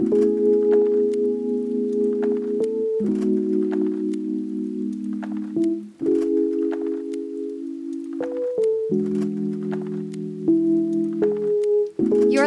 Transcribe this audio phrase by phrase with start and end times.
[0.00, 0.08] You're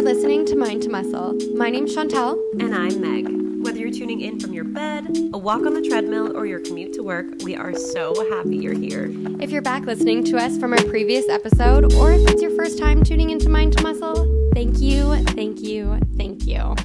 [0.01, 1.37] listening to Mind to Muscle.
[1.55, 2.39] My name's Chantel.
[2.59, 3.63] And I'm Meg.
[3.63, 6.93] Whether you're tuning in from your bed, a walk on the treadmill, or your commute
[6.93, 9.11] to work, we are so happy you're here.
[9.39, 12.79] If you're back listening to us from our previous episode, or if it's your first
[12.79, 16.75] time tuning into Mind to Muscle, thank you, thank you, thank you.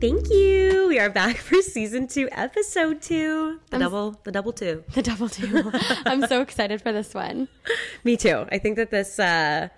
[0.00, 0.86] Thank you.
[0.88, 3.60] We are back for season two, episode two.
[3.70, 4.84] The I'm- double, the double two.
[4.94, 5.70] The double two.
[6.06, 7.48] I'm so excited for this one.
[8.04, 8.44] Me too.
[8.52, 9.68] I think that this, uh,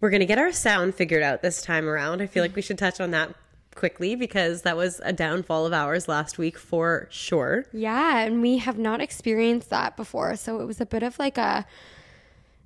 [0.00, 2.22] we're going to get our sound figured out this time around.
[2.22, 3.34] I feel like we should touch on that
[3.74, 7.64] quickly because that was a downfall of ours last week for sure.
[7.72, 11.36] Yeah, and we have not experienced that before, so it was a bit of like
[11.36, 11.66] a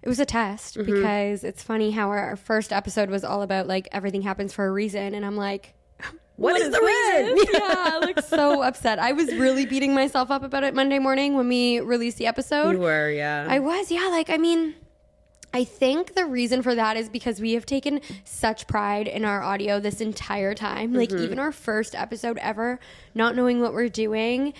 [0.03, 0.95] it was a test Mm-hmm.
[0.95, 4.71] because it's funny how our first episode was all about like everything happens for a
[4.71, 5.75] reason and I'm like
[6.39, 7.35] what is the reason?
[7.35, 7.49] this?
[7.53, 8.99] yeah, like so upset.
[8.99, 12.71] I was really beating myself up about it Monday morning when we released the episode.
[12.73, 13.47] You were, yeah.
[13.49, 14.09] I was, yeah.
[14.11, 14.75] Like, I mean,
[15.53, 19.43] I think the reason for that is because we have taken such pride in our
[19.43, 20.93] audio this entire time.
[20.95, 21.25] Like, Mm-hmm.
[21.25, 22.79] even our first episode ever,
[23.15, 24.55] not knowing what we're doing,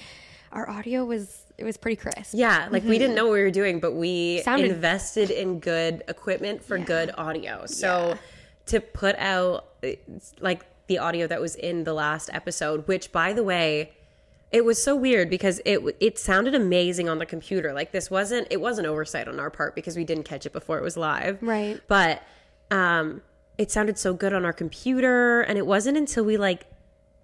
[0.53, 2.35] our audio was it was pretty crisp.
[2.35, 4.45] Yeah, like we didn't know what we were doing, but we Mm-hmm.
[4.45, 7.67] Sounded- invested in good equipment for good audio.
[7.67, 8.17] So Yeah.
[8.67, 9.67] to put out
[10.41, 13.93] like the audio that was in the last episode, which by the way,
[14.51, 17.73] it was so weird because it it sounded amazing on the computer.
[17.73, 20.79] Like this wasn't it wasn't oversight on our part because we didn't catch it before
[20.79, 21.39] it was live.
[21.43, 21.81] Right.
[21.87, 22.23] But
[22.71, 23.23] um
[23.59, 26.65] it sounded so good on our computer and it wasn't until we like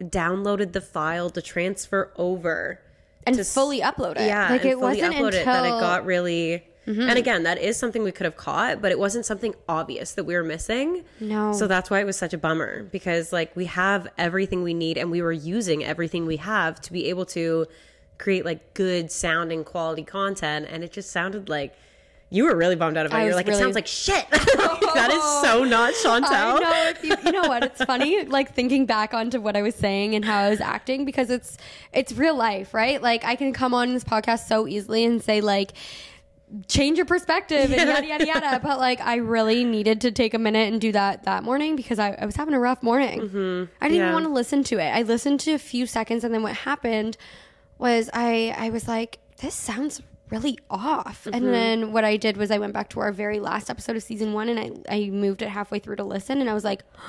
[0.02, 2.80] downloaded the file to transfer over
[3.26, 4.26] And to fully upload it.
[4.26, 6.66] yeah, like and it fully wasn't upload until it that it got really.
[6.86, 7.00] Mm-hmm.
[7.00, 10.24] And again, that is something we could have caught, but it wasn't something obvious that
[10.24, 11.04] we were missing.
[11.20, 11.52] No.
[11.52, 14.98] So that's why it was such a bummer because like we have everything we need
[14.98, 17.66] and we were using everything we have to be able to
[18.18, 21.74] create like good sounding quality content and it just sounded like
[22.30, 23.26] you were really bummed out about it.
[23.26, 24.28] You're like, really- it sounds like shit.
[24.30, 26.24] that is so not Chantel.
[26.24, 26.90] I know.
[26.90, 27.62] If you, you know what?
[27.62, 31.04] It's funny, like thinking back onto what I was saying and how I was acting
[31.04, 31.56] because it's
[31.92, 33.00] it's real life, right?
[33.00, 35.74] Like I can come on this podcast so easily and say like
[36.68, 38.60] change your perspective and yada yada yada.
[38.62, 41.98] But like I really needed to take a minute and do that that morning because
[41.98, 43.20] I, I was having a rough morning.
[43.20, 43.94] I didn't even Mm-hmm.
[43.94, 44.12] Yeah.
[44.12, 44.90] want to listen to it.
[44.90, 47.16] I listened to a few seconds and then what happened
[47.78, 50.00] was I I was like, this sounds
[50.30, 51.24] really off.
[51.24, 51.34] Mm-hmm.
[51.34, 54.02] And then what I did was I went back to our very last episode of
[54.02, 56.82] season one and I, I moved it halfway through to listen and I was like,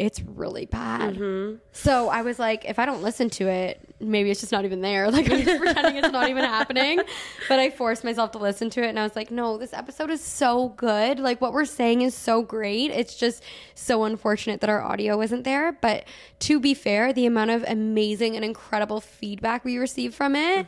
[0.00, 1.16] it's really bad.
[1.16, 1.56] Mm-hmm.
[1.72, 4.80] So I was like, if I don't listen to it, maybe it's just not even
[4.80, 5.10] there.
[5.20, 7.00] Like I'm just pretending it's not even happening.
[7.48, 10.08] But I forced myself to listen to it and I was like, no, this episode
[10.08, 11.18] is so good.
[11.18, 12.92] Like what we're saying is so great.
[12.92, 13.42] It's just
[13.74, 15.72] so unfortunate that our audio isn't there.
[15.72, 16.04] But
[16.40, 20.66] to be fair, the amount of amazing and incredible feedback we received from it,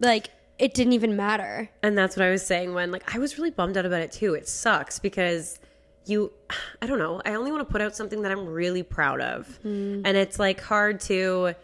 [0.00, 1.70] like it didn't even matter.
[1.82, 4.10] And that's what I was saying when like I was really bummed out about it
[4.10, 4.34] too.
[4.34, 5.60] It sucks because
[6.06, 6.32] you
[6.82, 9.46] I don't know, I only want to put out something that I'm really proud of.
[9.64, 10.02] Mm-hmm.
[10.04, 11.54] And it's like hard to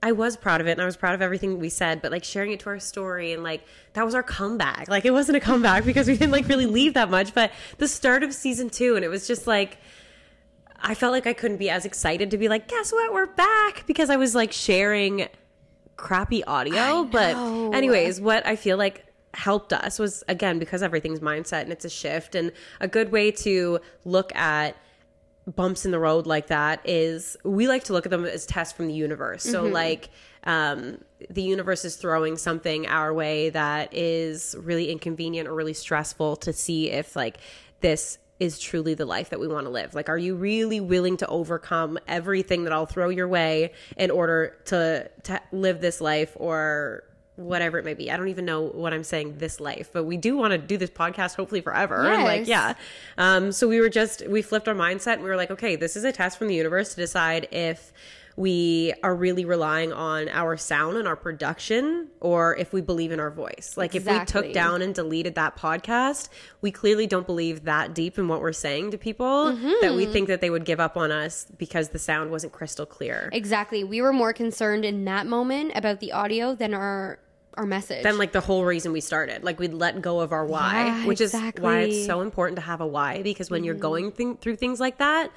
[0.00, 2.22] I was proud of it and I was proud of everything we said, but like
[2.22, 3.64] sharing it to our story and like
[3.94, 4.88] that was our comeback.
[4.88, 7.88] Like it wasn't a comeback because we didn't like really leave that much, but the
[7.88, 9.78] start of season 2 and it was just like
[10.80, 13.84] I felt like I couldn't be as excited to be like, guess what, we're back
[13.86, 15.28] because I was like sharing
[15.96, 17.04] crappy audio.
[17.04, 17.36] But
[17.74, 21.90] anyways, what I feel like helped us was again because everything's mindset and it's a
[21.90, 24.76] shift and a good way to look at
[25.54, 28.74] bumps in the road like that is we like to look at them as tests
[28.74, 29.42] from the universe.
[29.42, 30.10] So like
[30.44, 30.98] um
[31.30, 36.52] the universe is throwing something our way that is really inconvenient or really stressful to
[36.52, 37.38] see if like
[37.80, 39.94] this is truly the life that we want to live.
[39.94, 44.56] Like are you really willing to overcome everything that I'll throw your way in order
[44.66, 47.04] to to live this life or
[47.38, 48.10] whatever it may be.
[48.10, 50.76] I don't even know what I'm saying this life, but we do want to do
[50.76, 52.10] this podcast hopefully forever.
[52.10, 52.74] And like, yeah.
[53.16, 55.96] Um, so we were just, we flipped our mindset and we were like, okay, this
[55.96, 57.92] is a test from the universe to decide if
[58.38, 63.18] we are really relying on our sound and our production or if we believe in
[63.18, 63.74] our voice.
[63.76, 66.28] Like if we took down and deleted that podcast,
[66.60, 70.28] we clearly don't believe that deep in what we're saying to people that we think
[70.28, 73.28] that they would give up on us because the sound wasn't crystal clear.
[73.32, 73.82] Exactly.
[73.82, 77.18] We were more concerned in that moment about the audio than our
[77.54, 78.02] our message.
[78.02, 81.06] Then like the whole reason we started, like we'd let go of our why, Yeah,
[81.06, 83.82] which is why it's so important to have a why because when you're mm-hmm.
[83.82, 85.32] going th- through things like that,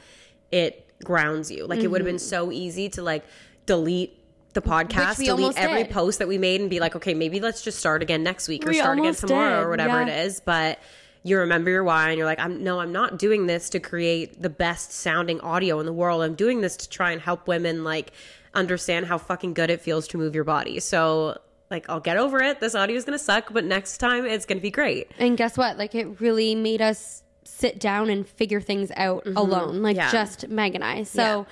[0.52, 1.66] it grounds you.
[1.66, 2.24] Like it would have been mm-hmm.
[2.24, 3.25] so easy to like
[3.66, 4.18] delete
[4.54, 5.92] the podcast, delete every did.
[5.92, 8.66] post that we made and be like, okay, maybe let's just start again next week
[8.66, 10.08] or We start again tomorrow did, or whatever yeah.
[10.08, 10.42] it is.
[10.42, 10.80] But
[11.24, 14.42] you remember your why and you're like i'm no i'm not doing this to create
[14.42, 17.84] the best sounding audio in the world i'm doing this to try and help women
[17.84, 18.12] like
[18.54, 21.38] understand how fucking good it feels to move your body so
[21.71, 24.59] like i'll get over it this audio is gonna suck but next time it's gonna
[24.62, 25.77] be great And guess what?
[25.77, 30.06] Like it really made us sit down and figure things out alone, like Mm-hmm.
[30.06, 30.12] Yeah.
[30.12, 31.03] just Meg and I.
[31.03, 31.44] So, Yeah.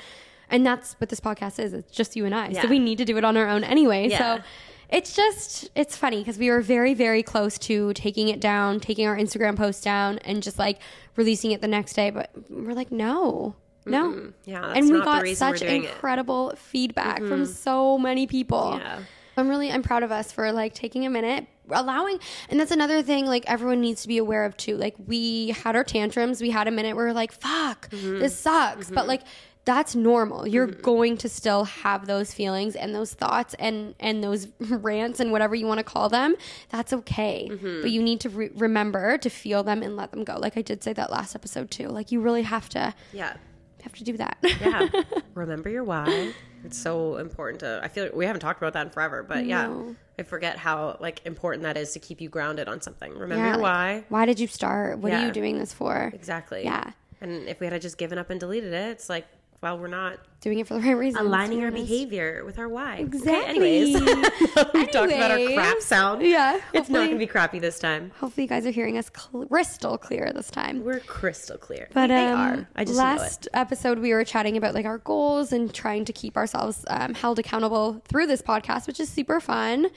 [0.50, 1.74] and that's what this podcast is.
[1.74, 2.50] It's just you and I.
[2.50, 2.62] Yeah.
[2.62, 4.08] So we need to do it on our own anyway.
[4.10, 4.38] Yeah.
[4.38, 4.44] So
[4.90, 9.06] it's just, it's funny because we were very, very close to taking it down, taking
[9.08, 10.80] our Instagram post down and just like
[11.16, 12.10] releasing it the next day.
[12.10, 13.56] But we're like, no.
[13.86, 14.32] No.
[14.46, 15.90] Yeah, that's and we got such doing it.
[15.92, 18.78] incredible feedback from so many people.
[18.80, 19.00] Yeah.
[19.40, 22.20] I'm really I'm proud of us for like taking a minute, allowing
[22.50, 24.78] and that's another thing like everyone needs to be aware of too.
[24.78, 28.20] Like we had our tantrums, we had a minute where we're like, fuck, Mm-hmm.
[28.20, 28.90] this sucks.
[28.92, 29.22] But like
[29.66, 30.48] that's normal.
[30.48, 35.32] You're going to still have those feelings and those thoughts and and those rants and
[35.32, 36.36] whatever you want to call them.
[36.70, 37.50] That's okay.
[37.52, 37.82] Mm-hmm.
[37.82, 40.38] But you need to re- remember to feel them and let them go.
[40.38, 41.88] Like I did say that last episode too.
[41.90, 43.36] Like you really have to yeah
[43.84, 44.38] have to do that.
[44.60, 44.88] yeah
[45.36, 46.34] remember your why
[46.64, 49.46] it's so important to i feel like we haven't talked about that in forever but
[49.46, 49.96] yeah No.
[50.18, 53.46] i forget how like important that is to keep you grounded on something remember Yeah,
[53.48, 55.00] your like, why Why did you start?
[55.00, 56.12] What are you doing this for?
[56.14, 56.92] exactly Yeah.
[57.22, 59.26] and if we had just given up and deleted it it's like
[59.62, 61.26] well we're not Doing it for the right reasons.
[61.26, 63.50] aligning our behavior with our why Okay, Exactly.
[63.94, 63.94] anyways
[64.74, 68.44] we've talked about our crap sound Yeah, it's not gonna be crappy this time Hopefully,
[68.46, 70.84] you guys are hearing us crystal clear this time.
[70.86, 74.74] we're crystal clear But they um, are i just last episode, we were chatting about
[74.74, 79.00] like our goals and trying to keep ourselves um, held accountable through this podcast, which
[79.02, 79.88] is super fun.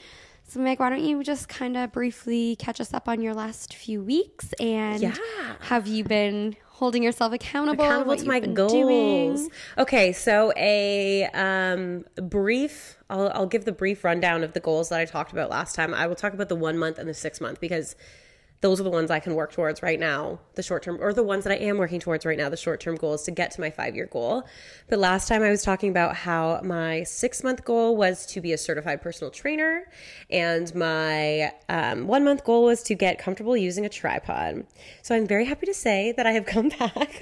[0.48, 3.74] So, Meg, why don't you just kind of briefly catch us up on your last
[3.74, 5.14] few weeks and Yeah.
[5.60, 7.84] have you been holding yourself accountable?
[7.84, 8.72] accountable to my goals.
[8.72, 9.50] doing?
[9.78, 12.98] Okay, so a um, brief.
[13.08, 15.94] I'll, I'll give the brief rundown of the goals that I talked about last time.
[15.94, 17.94] I will talk about the one month and the six month because
[18.62, 21.24] those are the ones I can work towards right now, the short term, or the
[21.24, 23.60] ones that I am working towards right now, the short term goals to get to
[23.60, 24.44] my five year goal.
[24.88, 28.52] But last time I was talking about how my six month goal was to be
[28.52, 29.88] a certified personal trainer,
[30.30, 34.64] and my um, one month goal was to get comfortable using a tripod.
[35.02, 37.20] So I'm very happy to say that I have come back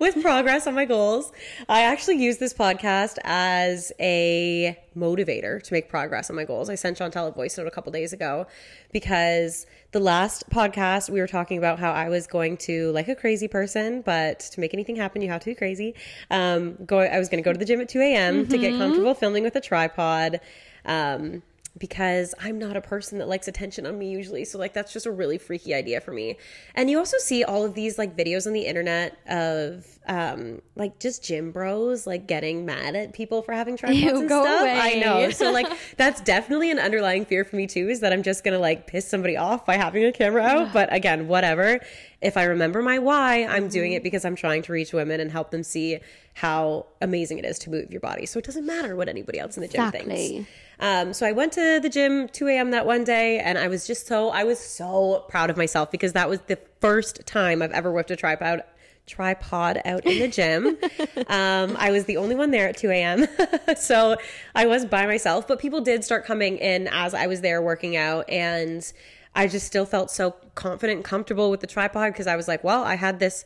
[0.00, 1.32] with progress on my goals.
[1.68, 6.68] I actually use this podcast as a motivator to make progress on my goals.
[6.68, 8.46] I sent Chantel a voice note a couple days ago
[8.92, 13.14] because the last podcast we were talking about how I was going to like a
[13.14, 15.94] crazy person, but to make anything happen, you have to be crazy.
[16.30, 16.98] Um, go.
[17.00, 18.48] I was going to go to the gym at 2 a.m.
[18.48, 20.40] to get comfortable filming with a tripod.
[20.86, 21.42] Um,
[21.78, 24.44] because I'm not a person that likes attention on me usually.
[24.44, 26.36] So like that's just a really freaky idea for me.
[26.74, 30.98] And you also see all of these like videos on the internet of um like
[30.98, 34.68] just gym bros like getting mad at people for having tripods Ew, and go stuff.
[34.82, 35.30] I know.
[35.30, 35.66] So like
[35.96, 38.86] that's definitely an underlying fear for me too is that I'm just going to like
[38.86, 41.80] piss somebody off by having a camera out, but again, whatever.
[42.20, 45.30] If I remember my why, I'm doing it because I'm trying to reach women and
[45.30, 45.98] help them see
[46.34, 48.26] how amazing it is to move your body.
[48.26, 50.28] So it doesn't matter what anybody else in the gym Exactly.
[50.28, 50.50] thinks.
[50.82, 52.72] Um, so I went to the gym 2 a.m.
[52.72, 56.12] that one day, and I was just so I was so proud of myself because
[56.14, 58.64] that was the first time I've ever whipped a tripod
[59.06, 60.66] tripod out in the gym.
[61.28, 63.26] um, I was the only one there at 2 a.m.
[63.76, 64.16] so
[64.56, 67.96] I was by myself, but people did start coming in as I was there working
[67.96, 68.92] out, and
[69.36, 72.64] I just still felt so confident and comfortable with the tripod because I was like,
[72.64, 73.44] well, I had this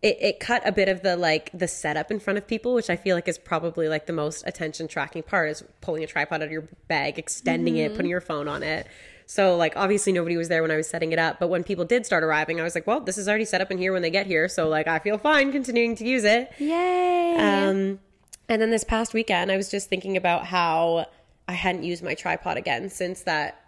[0.00, 2.88] it, it cut a bit of the like the setup in front of people which
[2.90, 6.40] i feel like is probably like the most attention tracking part is pulling a tripod
[6.40, 8.86] out of your bag extending it putting your phone on it
[9.26, 11.84] so like obviously nobody was there when i was setting it up but when people
[11.84, 14.02] did start arriving i was like well this is already set up in here when
[14.02, 17.36] they get here so like i feel fine continuing to use it Yay!
[17.36, 17.98] um,
[18.48, 21.06] and then this past weekend, I was just thinking about how
[21.46, 23.60] I hadn't used my tripod again since that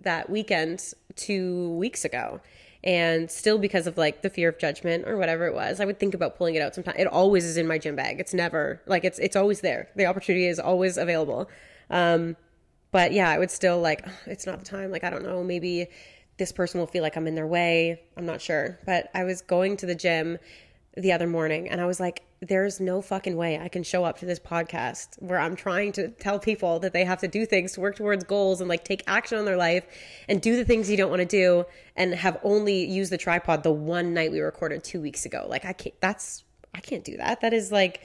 [0.00, 2.40] that weekend two weeks ago.
[2.84, 5.98] And still because of like the fear of judgment or whatever it was, I would
[5.98, 8.20] think about pulling it out sometimes It always is in my gym bag.
[8.20, 9.88] It's never like it's it's always there.
[9.96, 11.50] The opportunity is always available.
[11.90, 12.36] Um,
[12.92, 14.90] but yeah, I would still like "Ugh, it's not the time.
[14.90, 15.88] Like I don't know, maybe
[16.38, 18.00] this person will feel like I'm in their way.
[18.16, 18.78] I'm not sure.
[18.86, 20.38] But I was going to the gym
[21.00, 24.18] the other morning and I was like, there's no fucking way I can show up
[24.18, 27.72] to this podcast where I'm trying to tell people that they have to do things
[27.72, 29.84] to work towards goals and like take action on their life
[30.28, 31.64] and do the things you don't want to do
[31.96, 35.46] and have only used the tripod the one night we recorded two weeks ago.
[35.48, 37.40] Like I can't that's I can't do that.
[37.40, 38.02] That is like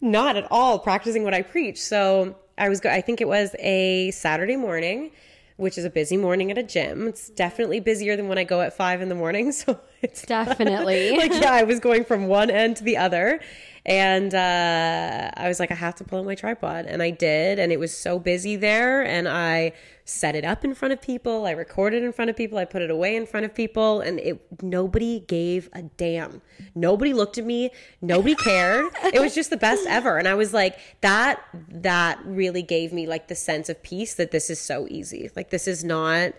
[0.00, 1.80] not at all practicing what I preach.
[1.80, 5.10] So I was I think it was a Saturday morning
[5.56, 7.08] which is a busy morning at a gym.
[7.08, 9.52] It's definitely busier than when I go at five in the morning.
[9.56, 11.10] So it's Definitely.
[11.16, 13.40] like yeah, I was going from one end to the other.
[13.86, 16.86] And uh, I was like, I have to pull out my tripod.
[16.86, 17.60] And I did.
[17.60, 19.06] And it was so busy there.
[19.06, 19.74] And I
[20.04, 21.46] set it up in front of people.
[21.46, 22.58] I recorded in front of people.
[22.58, 24.00] I put it away in front of people.
[24.00, 26.42] And it nobody gave a damn.
[26.74, 27.70] Nobody looked at me.
[28.02, 28.92] Nobody cared.
[29.04, 30.18] it was just the best ever.
[30.18, 31.40] And I was like, that,
[31.70, 35.30] that really gave me like the sense of peace that this is so easy.
[35.36, 36.32] Like, this is not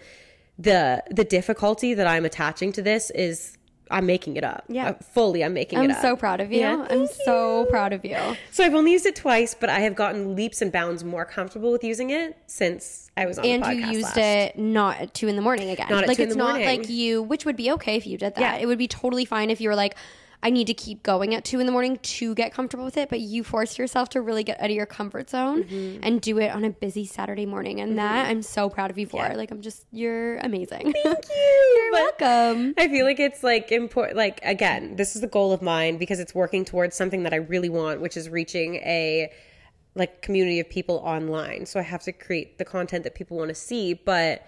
[0.59, 3.57] the the difficulty that I'm attaching to this is
[3.91, 4.63] I'm making it up.
[4.67, 4.89] Yeah.
[4.89, 5.97] Uh, fully, I'm making I'm it up.
[5.97, 6.59] I'm so proud of you.
[6.59, 8.17] Yeah, I'm thank so proud of you.
[8.51, 11.71] So I've only used it twice, but I have gotten leaps and bounds more comfortable
[11.71, 13.45] with using it since I was on.
[13.45, 14.17] And you used last.
[14.17, 15.87] it not at two in the morning again.
[15.89, 16.67] Not at like two in it's the not morning.
[16.67, 18.41] like you, which would be okay if you did that.
[18.41, 18.55] Yeah.
[18.55, 19.95] It would be totally fine if you were like,
[20.43, 23.09] I need to keep going at two in the morning to get comfortable with it.
[23.09, 26.03] But you forced yourself to really get out of your comfort zone Mm-hmm.
[26.03, 27.81] and do it on a busy Saturday morning.
[27.81, 29.27] And that I'm so proud of you for.
[29.35, 30.93] Like I'm just, you're amazing.
[30.93, 31.76] Thank you.
[32.19, 32.73] Welcome.
[32.77, 34.17] I feel like it's like important.
[34.17, 37.37] Like again, this is the goal of mine because it's working towards something that I
[37.37, 39.31] really want, which is reaching a
[39.95, 41.65] like community of people online.
[41.65, 44.45] So I have to create the content that people want to see, but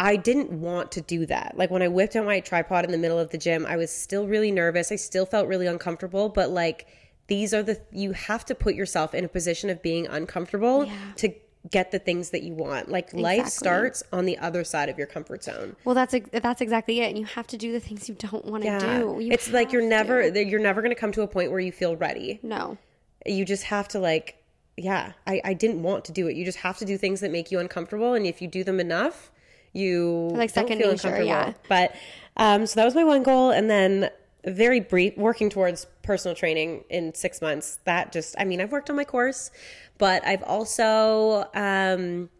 [0.00, 1.54] I didn't want to do that.
[1.56, 3.90] Like when I whipped out my tripod in the middle of the gym, I was
[3.90, 4.90] still really nervous.
[4.92, 6.86] I still felt really uncomfortable, but like
[7.26, 10.94] these are the you have to put yourself in a position of being uncomfortable Yeah.
[11.16, 11.34] to
[11.70, 12.88] get the things that you want.
[12.88, 15.76] Like life starts on the other side of your comfort zone.
[15.84, 17.08] Well, that's that's exactly it.
[17.08, 19.18] And you have to do the things you don't want to do.
[19.20, 20.44] You it's like you're never to.
[20.44, 22.40] you're never going to come to a point where you feel ready.
[22.42, 22.78] No.
[23.26, 24.36] You just have to like
[24.76, 26.36] yeah, I I didn't want to do it.
[26.36, 28.78] You just have to do things that make you uncomfortable and if you do them
[28.80, 29.30] enough,
[29.72, 31.26] you Like don't second feel nature, uncomfortable.
[31.26, 31.52] yeah.
[31.68, 31.94] But
[32.36, 34.10] um so that was my one goal and then
[34.44, 37.80] very brief working towards personal training in 6 months.
[37.84, 39.50] That just I mean, I've worked on my course,
[39.98, 42.30] but I've also um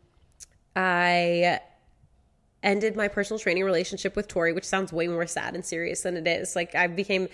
[0.77, 1.61] I
[2.63, 6.17] ended my personal training relationship with Tori, which sounds way more sad and serious than
[6.17, 6.57] it is.
[6.57, 7.29] Like I became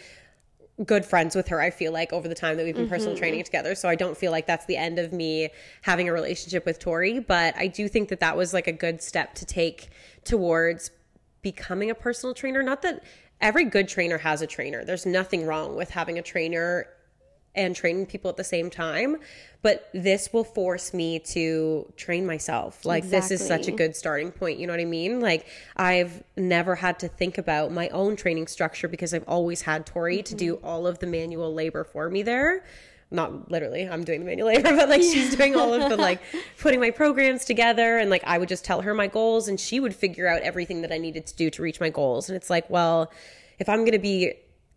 [0.85, 3.45] good friends with her, I feel like, over the time that we've been personal training
[3.45, 3.75] together.
[3.77, 5.51] So I don't feel like that's the end of me
[5.83, 7.21] having a relationship with Tori.
[7.21, 9.91] But I do think that that was like a good step to take
[10.25, 10.91] towards
[11.43, 12.63] becoming a personal trainer.
[12.63, 13.05] Not that
[13.45, 16.87] every good trainer has a trainer, there's nothing wrong with having a trainer
[17.55, 19.17] and training people at the same time.
[19.63, 22.85] But this will force me to train myself.
[22.85, 24.59] Like, this is such a good starting point.
[24.59, 25.21] You know what I mean?
[25.21, 25.47] Like,
[25.77, 30.23] I've never had to think about my own training structure because I've always had Tori
[30.25, 30.67] to do mm-hmm.
[30.67, 32.65] all of the manual labor for me there.
[33.15, 36.21] Not literally, I'm doing the manual labor, but like she's doing all of the like
[36.59, 37.99] putting my programs together.
[37.99, 40.83] And like I would just tell her my goals and she would figure out everything
[40.83, 42.29] that I needed to do to reach my goals.
[42.29, 43.11] And it's like, well,
[43.59, 44.35] if I'm going to be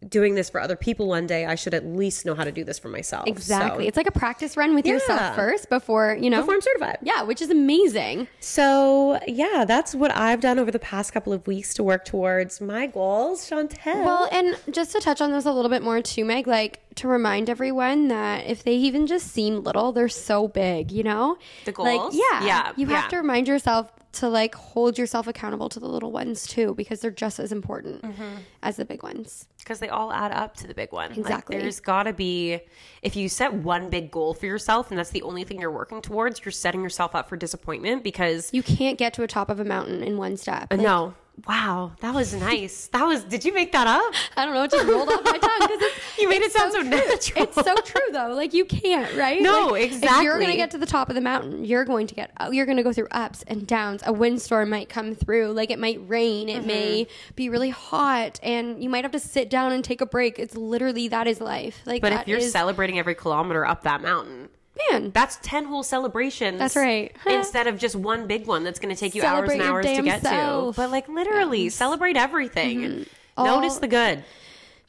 [0.08, 2.64] doing this for other people one day, I should at least know how to do
[2.64, 3.26] this for myself.
[3.28, 3.86] Exactly.
[3.86, 4.94] So, It's like a practice run with Yeah.
[4.94, 6.42] yourself first before, you know.
[6.42, 7.00] before I'm certified.
[7.02, 8.28] yeah, which is amazing.
[8.40, 12.62] So yeah, that's what I've done over the past couple of weeks to work towards
[12.62, 14.06] my goals, Chantel.
[14.06, 17.08] Well, and just to touch on those a little bit more too, Meg, like to
[17.08, 21.38] remind everyone that if they even just seem little, they're so big, you know?
[21.66, 22.16] The Like, goals?
[22.16, 22.44] yeah.
[22.46, 23.10] Yeah, You have yeah.
[23.10, 27.12] to remind yourself to like hold yourself accountable to the little ones too, because they're
[27.12, 28.38] just as important Mm-hmm.
[28.64, 29.48] as the big ones.
[29.60, 31.10] because they all add up to the big one.
[31.10, 31.58] Like, Exactly.
[31.60, 32.60] there's got to be,
[33.02, 36.02] if you set one big goal for yourself and that's the only thing you're working
[36.02, 39.60] towards, you're setting yourself up for disappointment because You can't get to a top of
[39.60, 40.68] a mountain in one step.
[40.72, 41.14] Like, no.
[41.48, 42.88] Wow, that was nice.
[42.88, 43.24] That was.
[43.24, 44.14] Did you make that up?
[44.36, 46.72] I don't know, it just rolled off my tongue because it's You made it sound
[46.74, 46.90] so true.
[46.90, 47.44] natural.
[47.44, 48.34] It's so true though.
[48.34, 49.40] Like you can't, right?
[49.42, 52.16] No, Like, If you're gonna get to the top of the mountain, you're going to
[52.16, 54.02] get you're gonna go through ups and downs.
[54.06, 55.52] A windstorm might come through.
[55.52, 56.50] Like it might rain.
[56.50, 57.34] It may Mm-hmm.
[57.36, 60.40] be really hot, and you might have to sit down and take a break.
[60.40, 61.82] It's literally that is life.
[61.86, 64.50] Like, But if you're is- celebrating every kilometer up that mountain,
[64.92, 66.60] man, that's 10 whole celebrations.
[66.60, 67.16] That's right.
[67.26, 69.72] instead of just one big one that's going to take you hours Celebrate and your
[69.74, 70.76] hours to damn get self.
[70.76, 70.82] to.
[70.82, 72.80] But like literally, celebrate everything.
[72.80, 73.44] Mm-hmm.
[73.44, 74.24] Notice All- the good.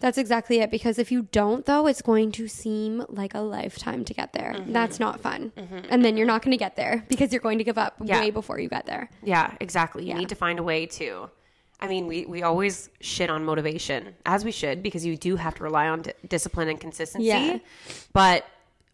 [0.00, 0.70] that's exactly it.
[0.70, 4.54] Because if you don't, though, it's going to seem like a lifetime to get there.
[4.56, 4.72] Mm-hmm.
[4.72, 5.52] That's not fun,
[5.90, 8.20] and then you're not going to get there because you're going to give up Yeah.
[8.20, 9.10] way before you get there.
[9.22, 10.06] Yeah, exactly.
[10.06, 11.28] You need to find a way to.
[11.80, 15.54] I mean, we, we always shit on motivation, as we should, because you do have
[15.56, 17.28] to rely on d- discipline and consistency.
[17.28, 17.58] Yeah.
[18.12, 18.44] But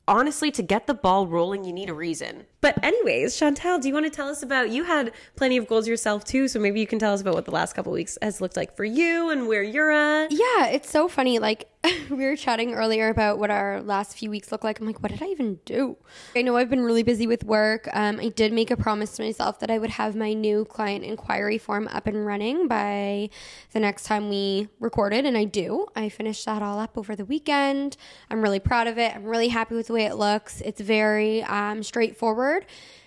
[0.06, 2.44] honestly, to get the ball rolling, you need a reason.
[2.60, 5.86] But anyways, Chantel, do you want to tell us about you had plenty of goals
[5.86, 8.40] yourself too, so maybe you can tell us about what the last couple weeks has
[8.40, 10.32] looked like for you and where you're at.
[10.32, 11.38] Yeah, it's so funny.
[11.38, 11.68] Like
[12.10, 14.80] we were chatting earlier about what our last few weeks look like.
[14.80, 15.96] I'm like, what did I even do?
[16.34, 17.88] I know I've been really busy with work.
[17.92, 21.04] Um, I did make a promise to myself that I would have my new client
[21.04, 23.28] inquiry form up and running by
[23.72, 25.86] the next time we recorded, and I do.
[25.94, 27.96] I finished that all up over the weekend.
[28.30, 29.14] I'm really proud of it.
[29.14, 30.60] I'm really happy with the way it looks.
[30.62, 32.64] It's very um, straightforward,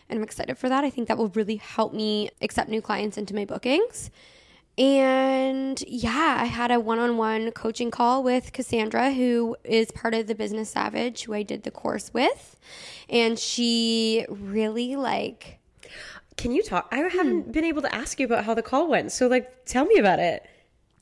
[0.09, 0.83] and I'm excited for that.
[0.83, 4.11] I think that will really help me accept new clients into my bookings.
[4.77, 10.13] And yeah, I had a one on one coaching call with Cassandra, who is part
[10.13, 12.55] of the Business Savage, who I did the course with.
[13.09, 15.57] And she really like,
[16.35, 16.87] Can you talk?
[16.91, 17.51] I haven't hmm.
[17.51, 19.11] been able to ask you about how the call went.
[19.11, 20.45] So, like, tell me about it.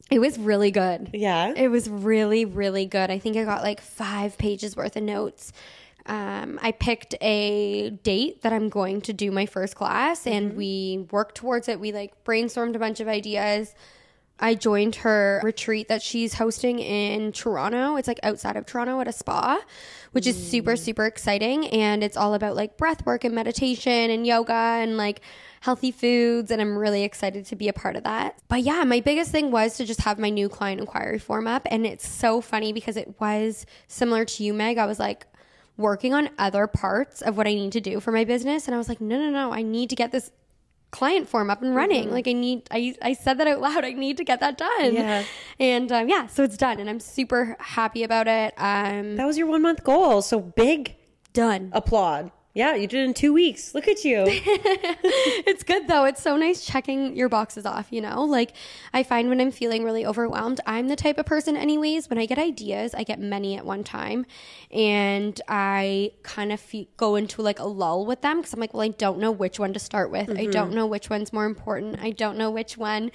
[0.09, 1.09] it was really good.
[1.13, 1.51] Yeah.
[1.53, 3.11] It was really, really good.
[3.11, 5.51] I think I got like five pages worth of notes.
[6.07, 11.07] Um, I picked a date that I'm going to do my first class, and we
[11.11, 11.79] worked towards it.
[11.79, 13.73] We like brainstormed a bunch of ideas.
[14.37, 17.95] I joined her retreat that she's hosting in Toronto.
[17.95, 19.61] It's like outside of Toronto at a spa,
[20.11, 21.67] which is super, super exciting.
[21.67, 25.21] And it's all about like breath work and meditation and yoga and like
[25.61, 26.51] healthy foods.
[26.51, 28.37] And I'm really excited to be a part of that.
[28.49, 31.65] But yeah, my biggest thing was to just have my new client inquiry form up.
[31.71, 34.77] And it's so funny because it was similar to you, Meg.
[34.77, 35.27] I was like,
[35.77, 38.67] working on other parts of what I need to do for my business.
[38.67, 40.31] And I was like, no, no, no, I need to get this
[40.91, 42.09] client form up and running.
[42.11, 43.83] Like I need, I, I said that out loud.
[43.83, 44.93] I need to get that done.
[44.93, 45.23] Yeah.
[45.59, 48.53] And um, yeah, so it's done and I'm super happy about it.
[48.57, 50.21] Um, That was your one month goal.
[50.21, 50.95] So big
[51.33, 51.69] done.
[51.73, 52.31] applaud.
[52.55, 53.75] Yeah, you did it in two weeks.
[53.75, 54.23] Look at you.
[54.29, 56.05] it's good though.
[56.05, 58.23] It's so nice checking your boxes off, you know?
[58.23, 58.53] Like
[58.93, 62.25] I find when I'm feeling really overwhelmed, I'm the type of person anyways, when I
[62.25, 64.25] get ideas, I get many at one time
[64.71, 68.73] and I kind of fe- go into like a lull with them cuz I'm like,
[68.73, 70.29] well, I don't know which one to start with.
[70.29, 71.99] I don't know which one's more important.
[72.01, 73.11] I don't know which one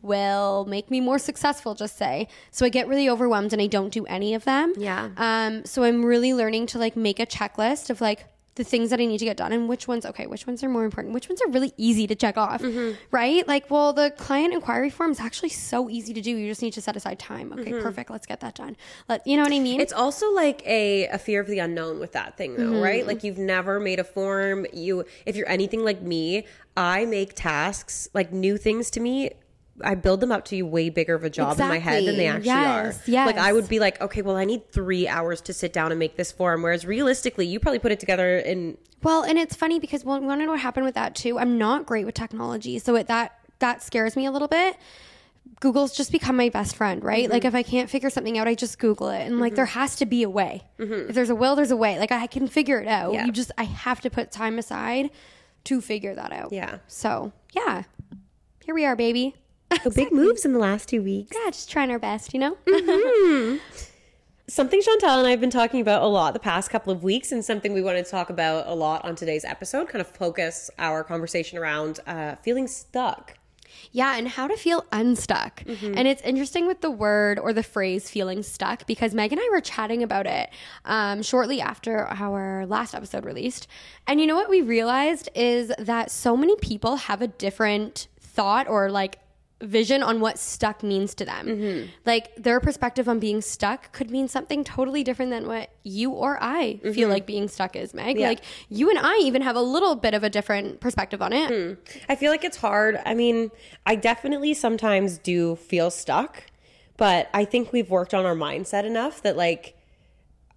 [0.00, 3.92] will make me more successful just say so i get really overwhelmed and i don't
[3.92, 5.08] do any of them Yeah.
[5.16, 8.24] um so i'm really learning to like make a checklist of like
[8.58, 10.68] the things that I need to get done and which ones, okay, which ones are
[10.68, 12.96] more important, which ones are really easy to check off, mm-hmm.
[13.10, 13.48] right?
[13.48, 16.30] Like, well, the client inquiry form is actually so easy to do.
[16.30, 17.52] You just need to set aside time.
[17.52, 17.80] Okay, mm-hmm.
[17.80, 18.10] perfect.
[18.10, 18.76] Let's get that done.
[19.08, 19.80] Let you know what I mean?
[19.80, 22.82] It's also like a, a fear of the unknown with that thing though, mm-hmm.
[22.82, 23.06] right?
[23.06, 24.66] Like you've never made a form.
[24.72, 26.44] You if you're anything like me,
[26.76, 29.30] I make tasks like new things to me.
[29.82, 32.16] I build them up to be way bigger of a job in my head than
[32.16, 33.12] they actually Exactly.
[33.12, 33.26] Yes, are.
[33.26, 35.98] Like I would be like, okay, well, I need three hours to sit down and
[35.98, 36.62] make this form.
[36.62, 40.40] Whereas realistically, you probably put it together in Well, and it's funny because well, want
[40.40, 41.38] to know what happened with that too?
[41.38, 44.76] I'm not great with technology, so it, that that scares me a little bit.
[45.60, 47.24] Google's just become my best friend, right?
[47.24, 47.32] Mm-hmm.
[47.32, 49.96] Like if I can't figure something out, I just Google it, and like there has
[49.96, 50.62] to be a way.
[50.78, 51.98] If there's a will, there's a way.
[51.98, 53.06] Like I can figure it out.
[53.06, 53.14] Mm-hmm.
[53.14, 53.26] Yeah.
[53.26, 55.10] You just I have to put time aside
[55.64, 56.52] to figure that out.
[56.52, 56.78] Yeah.
[56.86, 57.84] So yeah,
[58.64, 59.34] here we are, baby.
[59.94, 61.34] big moves in the last two weeks.
[61.34, 62.56] Yeah, just trying our best, you know.
[64.48, 67.32] Something Chantel and I have been talking about a lot the past couple of weeks,
[67.32, 70.70] and something we wanted to talk about a lot on today's episode, kind of focus
[70.78, 73.34] our conversation around uh, feeling stuck.
[73.92, 75.62] Yeah, and how to feel unstuck.
[75.64, 75.94] Mm-hmm.
[75.96, 79.48] And it's interesting with the word or the phrase feeling stuck because Meg and I
[79.50, 80.50] were chatting about it
[80.84, 83.66] um, shortly after our last episode released.
[84.06, 88.68] And you know what we realized is that so many people have a different thought
[88.68, 89.18] or like
[89.60, 91.46] vision on what stuck means to them.
[91.46, 91.86] Mm-hmm.
[92.06, 96.38] Like their perspective on being stuck could mean something totally different than what you or
[96.40, 98.10] I feel like being stuck is, Meg.
[98.10, 98.18] Mm-hmm.
[98.20, 98.28] Yeah.
[98.28, 101.78] Like you and I even have a little bit of a different perspective on it.
[102.08, 103.00] I feel like it's hard.
[103.04, 103.50] I mean,
[103.84, 106.44] I definitely sometimes do feel stuck,
[106.96, 109.74] but I think we've worked on our mindset enough that like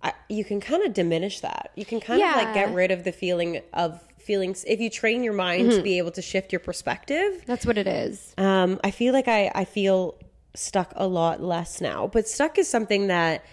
[0.04, 1.72] I, you can kind of diminish that.
[1.76, 4.00] You can kind of like get rid of the feeling of
[4.32, 7.32] feelings if you train your mind to be able to shift your perspective.
[7.46, 8.34] That's what it is.
[8.38, 10.16] Um, I feel like I, I feel
[10.56, 13.44] stuck a lot less now, but stuck is something that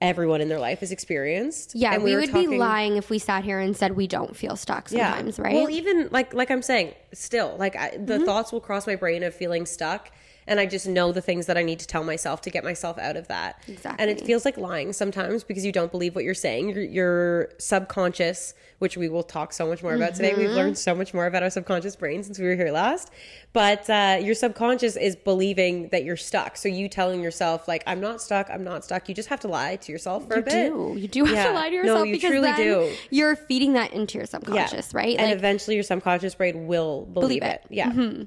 [0.00, 1.74] everyone in their life has experienced.
[1.74, 4.36] Yeah, And we, were would be lying if we sat here and said we don't
[4.36, 5.54] feel stuck sometimes, right?
[5.54, 8.24] Well, even like like I'm saying, still like I, the Mm-hmm.
[8.24, 10.10] thoughts will cross my brain of feeling stuck,
[10.46, 12.98] and I just know the things that I need to tell myself to get myself
[12.98, 13.62] out of that.
[13.68, 14.02] Exactly.
[14.02, 16.68] And it feels like lying sometimes because you don't believe what you're saying.
[16.70, 20.34] Your, your subconscious, which we will talk so much more about today.
[20.34, 20.54] We've Mm-hmm.
[20.56, 23.10] learned so much more about our subconscious brain since we were here last.
[23.52, 26.56] But uh, your subconscious is believing that you're stuck.
[26.56, 28.50] So you telling yourself like, "I'm not stuck.
[28.50, 30.66] I'm not stuck." You just have to lie to yourself for a bit.
[30.66, 31.00] you do.
[31.00, 31.46] You do have Yeah.
[31.48, 32.92] to lie to yourself No, you because truly do.
[33.10, 35.16] you're feeding that into your subconscious, right?
[35.16, 37.62] And Like, eventually your subconscious brain will believe, Believe it.
[37.70, 37.76] it.
[37.86, 38.18] Mm-hmm.
[38.20, 38.24] Yeah.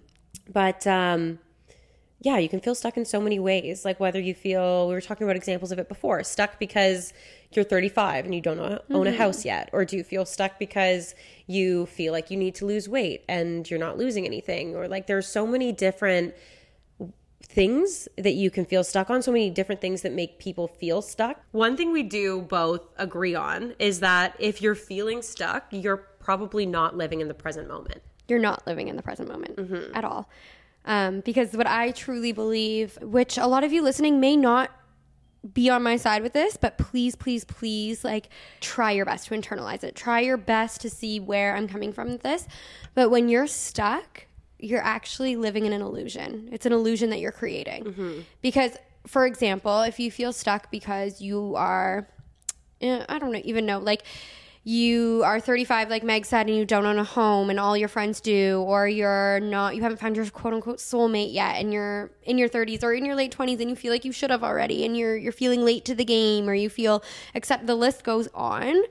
[0.52, 1.40] But um
[2.20, 3.86] yeah, you can feel stuck in so many ways.
[3.86, 7.14] Like whether you feel we were talking about examples of it before, stuck because
[7.52, 9.08] you're 35 and you don't own Mm-hmm.
[9.08, 11.14] a house yet, or do you feel stuck because
[11.46, 15.06] you feel like you need to lose weight and you're not losing anything, or like
[15.08, 16.34] there's so many different
[17.44, 21.02] things that you can feel stuck on, so many different things that make people feel
[21.02, 21.40] stuck.
[21.52, 26.66] One thing we do both agree on is that if you're feeling stuck, you're probably
[26.66, 28.02] not living in the present moment.
[28.28, 29.96] you're not living in the present moment Mm-hmm.
[29.96, 30.30] at all.
[30.88, 34.72] Um, because what I truly believe, which a lot of you listening may not
[35.54, 38.30] be on my side with this, but please, please, please, like
[38.62, 39.96] try your best to internalize it.
[39.96, 42.48] Try your best to see where I'm coming from with this.
[42.96, 44.26] But when you're stuck,
[44.60, 46.50] you're actually living in an illusion.
[46.52, 47.84] It's an illusion that you're creating.
[48.42, 52.08] Because, for example, if you feel stuck because you are,
[52.82, 54.04] eh, I don't know, even know, like
[54.64, 57.88] you are 35, like Meg said, and you don't own a home, and all your
[57.88, 62.12] friends do, or you're not, you haven't found your quote unquote soulmate yet, and you're
[62.24, 64.44] in your 30s or in your late 20s, and you feel like you should have
[64.44, 68.04] already, and you're you're feeling late to the game, or you feel, except the list
[68.04, 68.84] goes on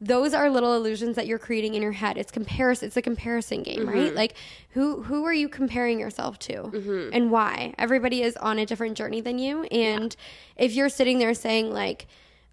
[0.00, 2.18] those are little illusions that you're creating in your head.
[2.18, 2.88] It's comparison.
[2.88, 4.08] It's a comparison game, right?
[4.08, 4.16] Mm-hmm.
[4.16, 4.34] Like
[4.70, 7.10] who who are you comparing yourself to, mm-hmm.
[7.12, 7.74] and why?
[7.78, 10.14] Everybody is on a different journey than you, and
[10.56, 12.06] if you're sitting there saying like,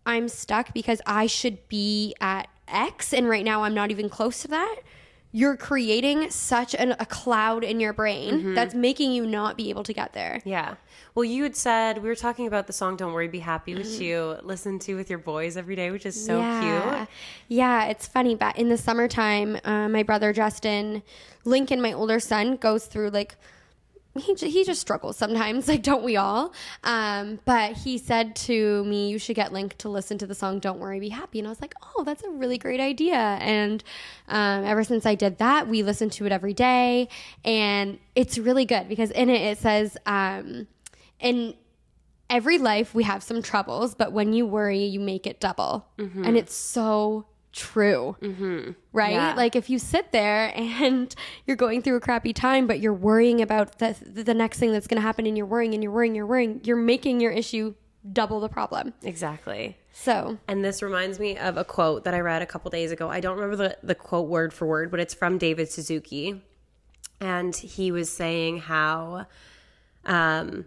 [0.06, 4.42] "I'm stuck because I should be at X, and right now I'm not even close
[4.44, 4.78] to that,"
[5.34, 9.84] you're creating such an, a cloud in your brain that's making you not be able
[9.84, 10.42] to get there.
[10.44, 10.76] Yeah.
[11.16, 13.88] Well, you had said we were talking about the song "Don't Worry, Be Happy," which
[14.00, 16.96] you listen to with your boys every day, which is so yeah.
[16.98, 17.08] cute.
[17.48, 18.36] Yeah, it's funny.
[18.36, 21.04] But in the summertime, uh, my brother Justin,
[21.46, 23.36] Lincoln, my older son, goes through like
[24.18, 25.68] he he just struggles sometimes.
[25.72, 26.54] Like, don't we all?
[26.84, 30.60] Um, but he said to me, "You should get Link to listen to the song
[30.60, 33.84] "Don't Worry, Be Happy." And I was like, "Oh, that's a really great idea." And
[34.28, 37.08] um, ever since I did that, we listen to it every day,
[37.46, 40.68] and it's really good because in it it says, um,
[41.22, 41.54] "In
[42.30, 45.88] every life we have some troubles, but when you worry, you make it double,"
[46.26, 48.16] and it's so true
[48.94, 49.14] right?
[49.14, 49.34] Yeah.
[49.36, 51.14] Like if you sit there and
[51.46, 54.88] you're going through a crappy time, but you're worrying about the the next thing that's
[54.88, 57.74] going to happen, and you're worrying and you're worrying, you're worrying, you're making your issue
[58.12, 58.94] double the problem.
[59.04, 59.78] Exactly.
[59.94, 63.10] So And this reminds me of a quote that I read a couple days ago.
[63.10, 66.42] I don't remember the, the quote word for word, but it's from David Suzuki.
[67.20, 69.28] And he was saying how
[70.06, 70.66] um,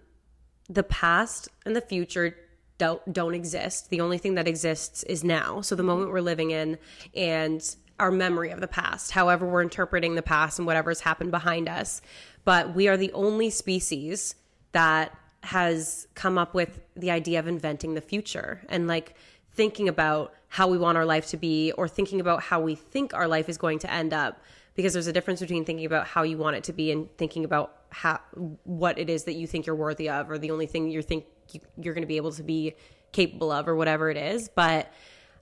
[0.69, 2.37] the past and the future
[2.79, 3.91] don't, don't exist.
[3.91, 5.61] The only thing that exists is now.
[5.61, 6.79] So the moment we're living in
[7.15, 11.69] and our memory of the past, however, we're interpreting the past and whatever's happened behind
[11.69, 12.03] us.
[12.45, 14.35] But we are the only species
[14.73, 19.15] that has come up with the idea of inventing the future and like
[19.53, 23.15] thinking about how we want our life to be or thinking about how we think
[23.15, 24.41] our life is going to end up
[24.75, 27.45] because there's a difference between thinking about how you want it to be and thinking
[27.45, 28.21] about how
[28.65, 31.25] what it is that you think you're worthy of or the only thing you think
[31.53, 32.75] you, you're going to be able to be
[33.13, 34.93] capable of or whatever it is but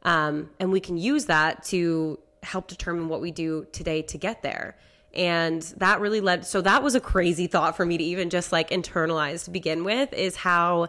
[0.05, 4.43] um, and we can use that to help determine what we do today to get
[4.43, 4.77] there.
[5.15, 8.51] And that really led so that was a crazy thought for me to even just
[8.51, 10.89] like internalize to begin with is how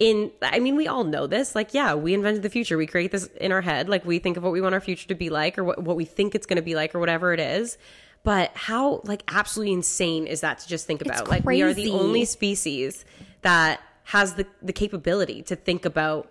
[0.00, 2.76] in i mean we all know this like yeah we invented the future.
[2.76, 5.06] We create this in our head like we think of what we want our future
[5.08, 7.32] to be like or what, what we think it's going to be like or whatever
[7.32, 7.78] it is
[8.28, 11.90] but how like absolutely insane is that to just think about like we are the
[11.92, 13.06] only species
[13.40, 16.30] that has the the capability to think about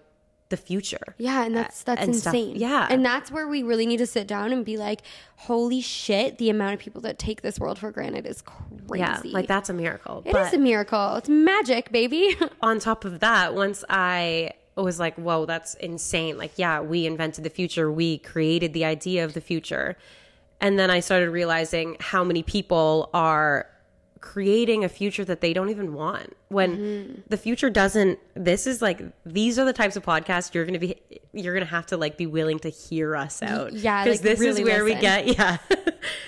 [0.49, 2.35] the future yeah, and that's that's and stuff.
[2.35, 2.55] insane.
[2.55, 2.87] Yeah.
[2.89, 5.01] and that's where we really need to sit down and be like,
[5.37, 8.99] "Holy shit!" The amount of people that take this world for granted is crazy.
[8.99, 11.15] yeah like that's a miracle It is a miracle.
[11.15, 12.37] It's magic, baby.
[12.61, 16.37] on top of that, once I was like, whoa, that's insane.
[16.37, 19.97] Like, yeah, we invented the future, we created the idea of the future.
[20.59, 23.67] And then I started realizing how many people are
[24.19, 26.35] creating a future that they don't even want.
[26.49, 27.21] When Mm-hmm.
[27.29, 30.95] the future doesn't this is like these are the types of podcasts you're gonna be
[31.33, 33.73] you're gonna have to like be willing to hear us out.
[33.73, 35.57] yeah, because like, this is really where we get yeah.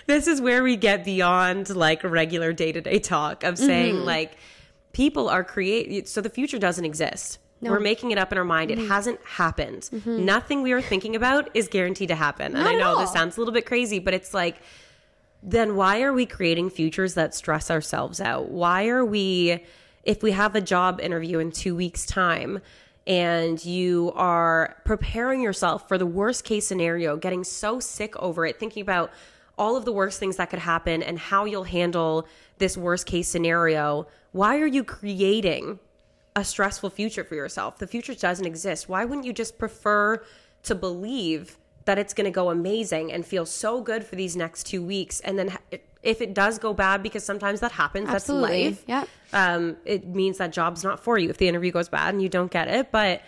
[0.05, 4.05] This is where we get beyond like regular day-to-day talk of saying Mm-hmm.
[4.05, 4.33] like
[4.93, 8.71] people are create so the future doesn't exist we're making it up in our mind.
[8.71, 8.81] Mm-hmm.
[8.81, 9.89] it hasn't happened.
[10.05, 12.55] Nothing we are thinking about is guaranteed to happen.
[12.55, 14.61] And i know this sounds a little bit crazy but it's like
[15.41, 18.49] then why are we creating futures that stress ourselves out?
[18.49, 19.63] Why are we,
[20.03, 22.61] if we have a job interview in two weeks' time
[23.07, 28.59] and you are preparing yourself for the worst case scenario, getting so sick over it,
[28.59, 29.11] thinking about
[29.57, 33.27] all of the worst things that could happen and how you'll handle this worst case
[33.27, 35.79] scenario, why are you creating
[36.39, 37.77] a stressful future for yourself?
[37.77, 38.89] The future doesn't exist.
[38.89, 40.23] Why wouldn't you just prefer
[40.63, 44.65] to believe that it's going to go amazing and feel so good for these next
[44.65, 45.19] two weeks?
[45.21, 45.57] And then
[46.01, 48.69] if it does go bad, because sometimes that happens, Absolutely.
[48.69, 49.05] that's life.
[49.33, 49.55] Yeah.
[49.55, 52.29] Um, it means that job's not for you if the interview goes bad and you
[52.29, 52.91] don't get it.
[52.91, 53.21] But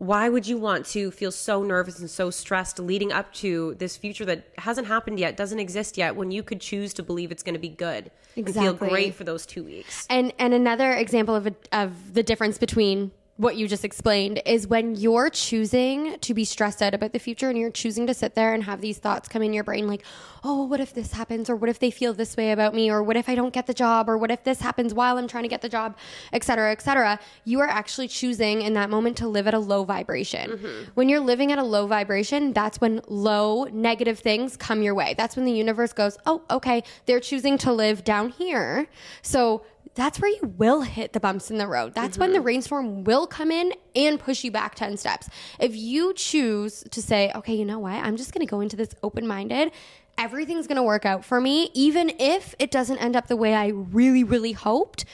[0.00, 3.98] why would you want to feel so nervous and so stressed leading up to this
[3.98, 7.42] future that hasn't happened yet, doesn't exist yet, when you could choose to believe it's
[7.42, 10.06] going to be good and feel great for those two weeks?
[10.08, 13.10] And and another example of a, of the difference between
[13.40, 17.48] what you just explained is when you're choosing to be stressed out about the future
[17.48, 20.04] and you're choosing to sit there and have these thoughts come in your brain like,
[20.44, 21.48] oh, what if this happens?
[21.48, 22.90] Or what if they feel this way about me?
[22.90, 24.10] Or what if I don't get the job?
[24.10, 25.96] Or what if this happens while I'm trying to get the job,
[26.34, 27.18] et cetera, et cetera.
[27.46, 30.50] You are actually choosing in that moment to live at a low vibration.
[30.50, 30.90] Mm-hmm.
[30.92, 35.14] When you're living at a low vibration, that's when low negative things come your way.
[35.16, 38.86] That's when the universe goes, oh, okay, they're choosing to live down here.
[39.22, 41.94] So that's where you will hit the bumps in the road.
[41.94, 42.46] That's when the mm-hmm.
[42.46, 45.28] rainstorm will come in and push you back 10 steps.
[45.58, 47.94] If you choose to say, okay, you know what?
[47.94, 49.72] I'm just going to go into this open minded.
[50.16, 53.54] Everything's going to work out for me, even if it doesn't end up the way
[53.54, 55.04] I really, really hoped.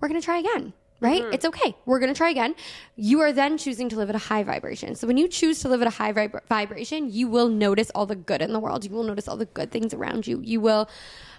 [0.00, 0.72] We're going to try again.
[1.00, 1.22] Right?
[1.22, 1.32] Mm-hmm.
[1.32, 1.74] It's okay.
[1.86, 2.54] We're going to try again.
[2.94, 4.94] You are then choosing to live at a high vibration.
[4.94, 8.04] So when you choose to live at a high vib- vibration, you will notice all
[8.04, 8.84] the good in the world.
[8.84, 10.40] You will notice all the good things around you.
[10.44, 10.90] You will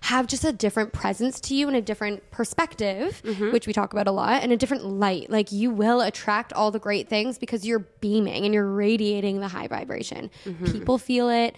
[0.02, 3.52] have just a different presence to you and a different perspective, mm-hmm.
[3.52, 5.30] which we talk about a lot, and a different light.
[5.30, 9.48] Like you will attract all the great things because you're beaming and you're radiating the
[9.48, 10.32] high vibration.
[10.46, 10.66] Mm-hmm.
[10.72, 11.56] People feel it.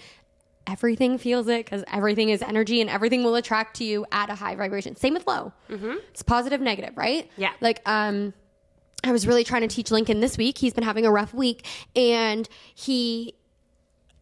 [0.65, 4.35] Everything feels it because everything is energy and everything will attract to you at a
[4.35, 4.95] high vibration.
[4.95, 5.51] Same with low.
[6.09, 7.29] It's positive, negative, right?
[7.35, 7.51] Yeah.
[7.59, 8.33] Like, um,
[9.03, 10.57] I was really trying to teach Lincoln this week.
[10.57, 13.35] He's been having a rough week and he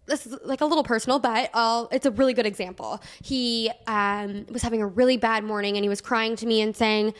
[0.08, 3.02] this is like a little personal, but I'll, it's a really good example.
[3.24, 6.76] He um, was having a really bad morning and he was crying to me and
[6.76, 7.14] saying,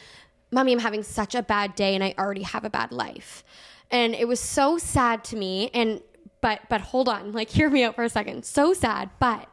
[0.52, 3.44] Mommy, I'm having such a bad day and I already have a bad life.
[3.92, 5.70] And it was so sad to me.
[5.74, 6.02] And,
[6.42, 8.46] but, but hold on, like, hear me out for a second.
[8.46, 9.10] So sad.
[9.20, 9.48] But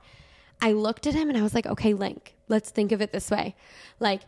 [0.60, 3.30] I looked at him and I was like, okay, Link, let's think of it this
[3.30, 3.54] way.
[4.00, 4.22] Like,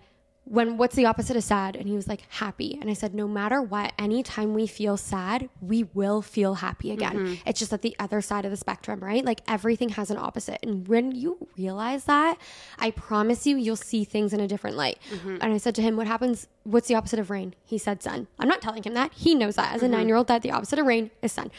[0.45, 1.77] when what's the opposite of sad?
[1.77, 2.77] And he was like, happy.
[2.81, 7.15] And I said, no matter what, anytime we feel sad, we will feel happy again.
[7.15, 7.35] Mm-hmm.
[7.47, 9.25] It's just at the other side of the spectrum, right?
[9.25, 10.59] Like everything has an opposite.
[10.63, 12.37] And when you realize that,
[12.79, 14.99] I promise you, you'll see things in a different light.
[15.13, 15.37] Mm-hmm.
[15.41, 16.49] And I said to him, what happens?
[16.65, 17.55] What's the opposite of rain?
[17.65, 18.27] He said, sun.
[18.39, 19.13] I'm not telling him that.
[19.13, 19.95] He knows that as a mm-hmm.
[19.95, 21.53] nine year old that the opposite of rain is sun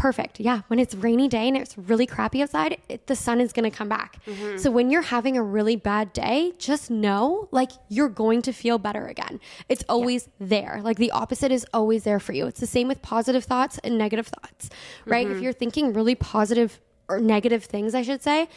[0.00, 0.40] perfect.
[0.40, 0.62] Yeah.
[0.68, 3.76] When it's rainy day and it's really crappy outside, it, the sun is going to
[3.76, 4.16] come back.
[4.24, 4.56] Mm-hmm.
[4.56, 8.78] So when you're having a really bad day, just know like you're going to feel
[8.78, 9.40] better again.
[9.68, 10.80] It's always there.
[10.82, 12.46] Like the opposite is always there for you.
[12.46, 14.70] It's the same with positive thoughts and negative thoughts,
[15.04, 15.26] right?
[15.26, 15.42] If mm-hmm.
[15.42, 18.48] you're thinking really positive or negative things, I should say,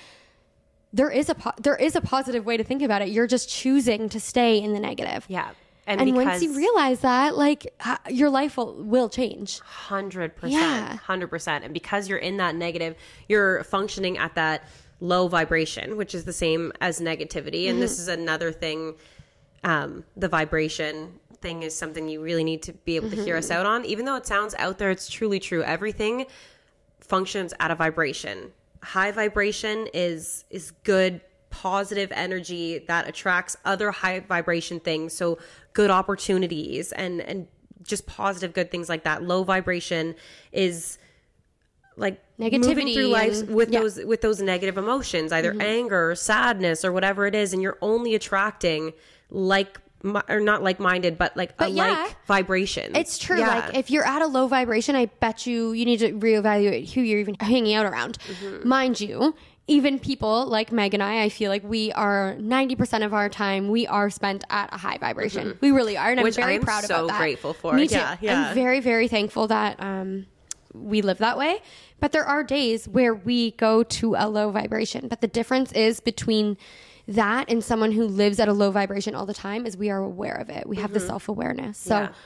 [0.94, 3.10] there is a po- there is a positive way to think about it.
[3.10, 5.26] You're just choosing to stay in the negative.
[5.28, 5.50] Yeah.
[5.86, 9.60] And, And, once you realize that, like uh, your life will, will change.
[9.60, 10.22] 100%.
[10.22, 10.30] Yeah.
[10.30, 11.64] percent, hundred percent.
[11.66, 12.96] And because you're in that negative,
[13.28, 14.64] you're functioning at that
[15.02, 17.70] low vibration, which is the same as negativity.
[17.70, 18.96] And this is another thing.
[19.66, 23.52] Um, the vibration thing is something you really need to be able to hear us
[23.52, 23.86] out on.
[23.86, 25.62] Even though it sounds out there, it's truly true.
[25.64, 26.26] Everything
[27.02, 28.52] functions at a vibration.
[28.82, 35.14] High vibration is is good positive energy that attracts other high vibration things.
[35.14, 35.38] So
[35.74, 37.48] good opportunities and and
[37.84, 39.24] just positive good things like that.
[39.24, 40.16] Low vibration
[40.52, 40.98] is
[41.96, 43.82] like moving Negativity through life with yeah.
[43.82, 47.78] those with those negative emotions, either anger, or sadness, or whatever it is, and you're
[47.82, 48.94] only attracting
[49.30, 49.80] like
[50.28, 51.92] or not like minded, but like But a yeah.
[51.92, 52.96] like vibration.
[52.96, 53.40] It's true.
[53.40, 53.68] Yeah.
[53.68, 57.02] Like if you're at a low vibration, I bet you you need to reevaluate who
[57.02, 58.18] you're even hanging out around.
[58.20, 58.68] Mm-hmm.
[58.68, 59.36] Mind you,
[59.68, 63.70] even people like Meg and I, I feel like we are 90% of our time
[63.70, 65.58] we are spent at a high vibration.
[65.62, 66.24] We really are, and Mm-hmm.
[66.24, 67.20] Which I'm very I am proud so about that.
[67.20, 67.74] grateful for.
[67.74, 67.96] Me too.
[67.96, 68.50] Yeah, yeah.
[68.50, 70.26] I'm very very thankful that um,
[70.74, 71.62] we live that way.
[72.02, 75.08] But there are days where we go to a low vibration.
[75.08, 76.58] But the difference is between
[77.08, 80.00] that and someone who lives at a low vibration all the time is we are
[80.00, 80.68] aware of it.
[80.68, 81.78] We have the self awareness.
[81.78, 82.04] So Mm-hmm.
[82.14, 82.20] Yeah.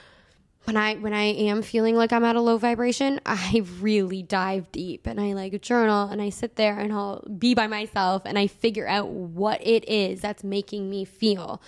[0.67, 4.69] When I when I am feeling like I'm at a low vibration, I really dive
[4.73, 8.37] deep and I like journal and I sit there and I'll be by myself and
[8.37, 11.61] I figure out what it is that's making me feel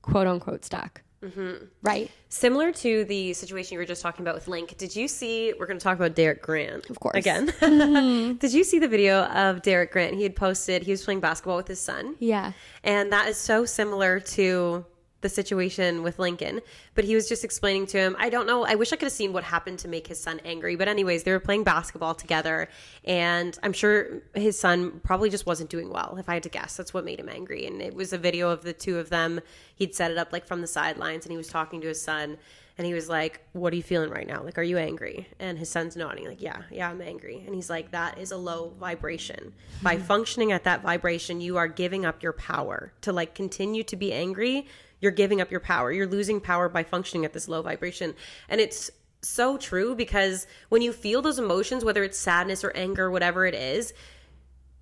[0.00, 1.02] quote unquote stuck.
[1.22, 1.66] Mm-hmm.
[1.82, 2.10] Right?
[2.30, 5.52] Similar to the situation you were just talking about with Link, did you see?
[5.58, 7.14] We're going to talk about Derek Grant, Of course.
[7.16, 7.52] again.
[8.40, 10.14] did you see the video of Derek Grant?
[10.14, 12.52] He had posted he was playing basketball with his son, Yeah.
[12.82, 14.86] and that is so similar to
[15.20, 16.60] the situation with Lincoln.
[16.94, 19.12] But he was just explaining to him, I don't know, I wish I could have
[19.12, 20.76] seen what happened to make his son angry.
[20.76, 22.68] But, anyways, they were playing basketball together,
[23.04, 26.76] and I'm sure his son probably just wasn't doing well, if I had to guess.
[26.76, 27.66] That's what made him angry.
[27.66, 29.40] And it was a video of the two of them.
[29.74, 32.38] He'd set it up like from the sidelines, and he was talking to his son.
[32.80, 34.42] And he was like, What are you feeling right now?
[34.42, 35.28] Like, are you angry?
[35.38, 37.42] And his son's nodding, like, Yeah, yeah, I'm angry.
[37.44, 39.52] And he's like, That is a low vibration.
[39.82, 40.06] By mm-hmm.
[40.06, 44.14] functioning at that vibration, you are giving up your power to like continue to be
[44.14, 44.66] angry.
[44.98, 45.92] You're giving up your power.
[45.92, 48.14] You're losing power by functioning at this low vibration.
[48.48, 48.90] And it's
[49.20, 53.54] so true because when you feel those emotions, whether it's sadness or anger, whatever it
[53.54, 53.92] is,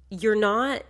[0.09, 0.85] you're not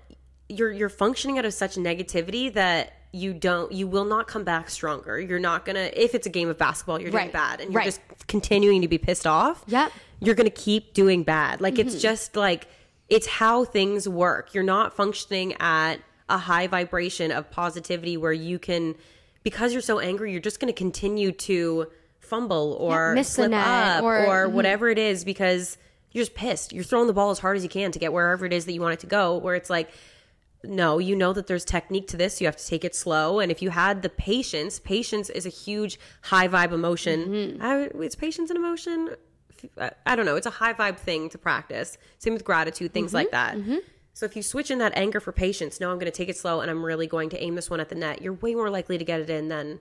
[0.50, 4.68] you're you're functioning out of such negativity that you don't you will not come back
[4.68, 5.18] stronger.
[5.18, 7.32] You're not gonna if it's a game of basketball, you're doing Right.
[7.32, 7.84] bad and you're Right.
[7.86, 9.64] just continuing to be pissed off.
[9.66, 9.92] Yep.
[10.20, 11.60] You're gonna keep doing bad.
[11.60, 12.66] Like it's just like
[13.08, 14.52] it's how things work.
[14.52, 15.96] You're not functioning at
[16.28, 18.94] a high vibration of positivity where you can
[19.42, 21.86] because you're so angry, you're just gonna continue to
[22.20, 24.52] fumble or miss slip up or- or mhm.
[24.52, 25.78] whatever it is because
[26.12, 26.74] you're just pissed.
[26.74, 28.72] You're throwing the ball as hard as you can to get wherever it is that
[28.72, 29.38] you want it to go.
[29.38, 29.88] Where it's like,
[30.64, 32.40] no, you know that there's technique to this.
[32.40, 33.38] You have to take it slow.
[33.38, 37.28] And if you had the patience, patience is a huge high vibe emotion.
[37.28, 37.62] Mm-hmm.
[37.62, 39.10] I, it's patience and emotion.
[39.80, 40.36] I- I don't know.
[40.36, 41.98] It's a high vibe thing to practice.
[42.18, 43.16] Same with gratitude, things mm-hmm.
[43.16, 43.56] like that.
[43.56, 43.76] Mm-hmm.
[44.14, 46.36] So if you switch in that anger for patience, no, I'm going to take it
[46.36, 48.20] slow and I'm really going to aim this one at the net.
[48.20, 49.80] You're way more likely to get it in than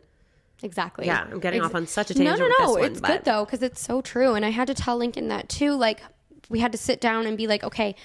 [0.63, 1.05] Exactly.
[1.05, 2.71] Yeah, I'm getting off on such a tangent no, with no.
[2.71, 5.27] one, it's but- good though because it's so true, and I had to tell Lincoln
[5.27, 5.73] that too.
[5.73, 6.01] Like,
[6.49, 7.95] we had to sit down and be like, okay,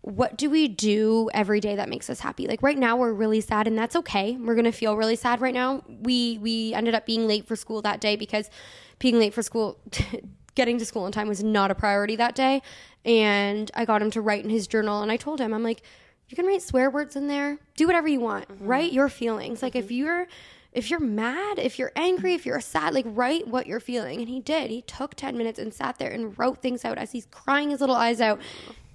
[0.00, 2.46] what do we do every day that makes us happy?
[2.46, 4.36] Like right now, we're really sad, and that's okay.
[4.36, 5.82] We're gonna feel really sad right now.
[5.88, 8.50] We we ended up being late for school that day because
[8.98, 9.78] being late for school.
[10.54, 12.62] Getting to school on time was not a priority that day.
[13.04, 15.02] And I got him to write in his journal.
[15.02, 15.82] And I told him, I'm like,
[16.28, 17.58] you can write swear words in there.
[17.76, 18.48] Do whatever you want.
[18.48, 18.66] Mm-hmm.
[18.66, 19.62] Write your feelings.
[19.62, 19.94] Like if mm-hmm.
[19.94, 20.26] you're
[20.72, 24.20] if you're mad, if you're angry, if you're sad, like write what you're feeling.
[24.20, 24.70] And he did.
[24.70, 27.80] He took 10 minutes and sat there and wrote things out as he's crying his
[27.80, 28.40] little eyes out.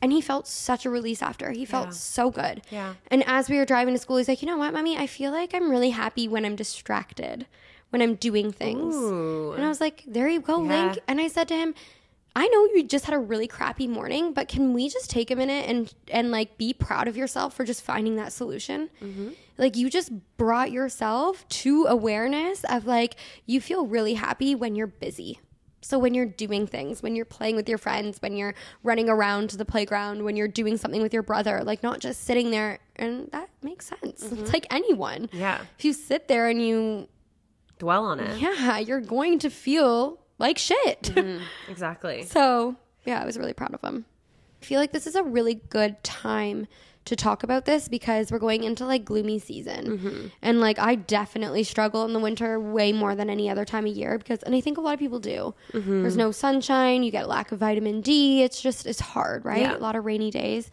[0.03, 1.51] And he felt such a release after.
[1.51, 2.61] He felt so good.
[2.69, 2.95] Yeah.
[3.07, 4.97] And as we were driving to school, he's like, you know what, mommy?
[4.97, 7.45] I feel like I'm really happy when I'm distracted,
[7.89, 8.93] when I'm doing things.
[8.93, 9.53] Ooh.
[9.53, 10.87] And I was like, there you go, Yeah.
[10.87, 10.99] Link.
[11.07, 11.73] And I said to him,
[12.35, 15.37] I know you just had a really crappy morning, but can we just take a
[15.37, 18.89] minute and and like be proud of yourself for just finding that solution?
[19.01, 19.29] Mm-hmm.
[19.57, 24.87] Like you just brought yourself to awareness of like you feel really happy when you're
[24.87, 25.39] busy.
[25.83, 29.49] So when you're doing things, when you're playing with your friends, when you're running around
[29.51, 32.79] to the playground, when you're doing something with your brother, like not just sitting there
[32.95, 34.23] and that makes sense.
[34.23, 34.45] It's mm-hmm.
[34.45, 35.29] like anyone.
[35.33, 35.61] Yeah.
[35.77, 37.07] If you sit there and you
[37.79, 38.39] dwell on it.
[38.39, 41.03] yeah, you're going to feel like shit.
[41.03, 41.43] Mm-hmm.
[41.69, 42.23] Exactly.
[42.23, 44.05] So, yeah, I was really proud of him.
[44.61, 46.67] I feel like this is a really good time
[47.05, 50.31] to talk about this because we're going into like gloomy season.
[50.41, 53.93] And like I definitely struggle in the winter way more than any other time of
[53.95, 55.53] year because and I think a lot of people do.
[55.73, 58.43] There's no sunshine, you get lack of vitamin D.
[58.43, 59.61] It's just it's hard, right?
[59.61, 59.77] Yeah.
[59.77, 60.71] A lot of rainy days.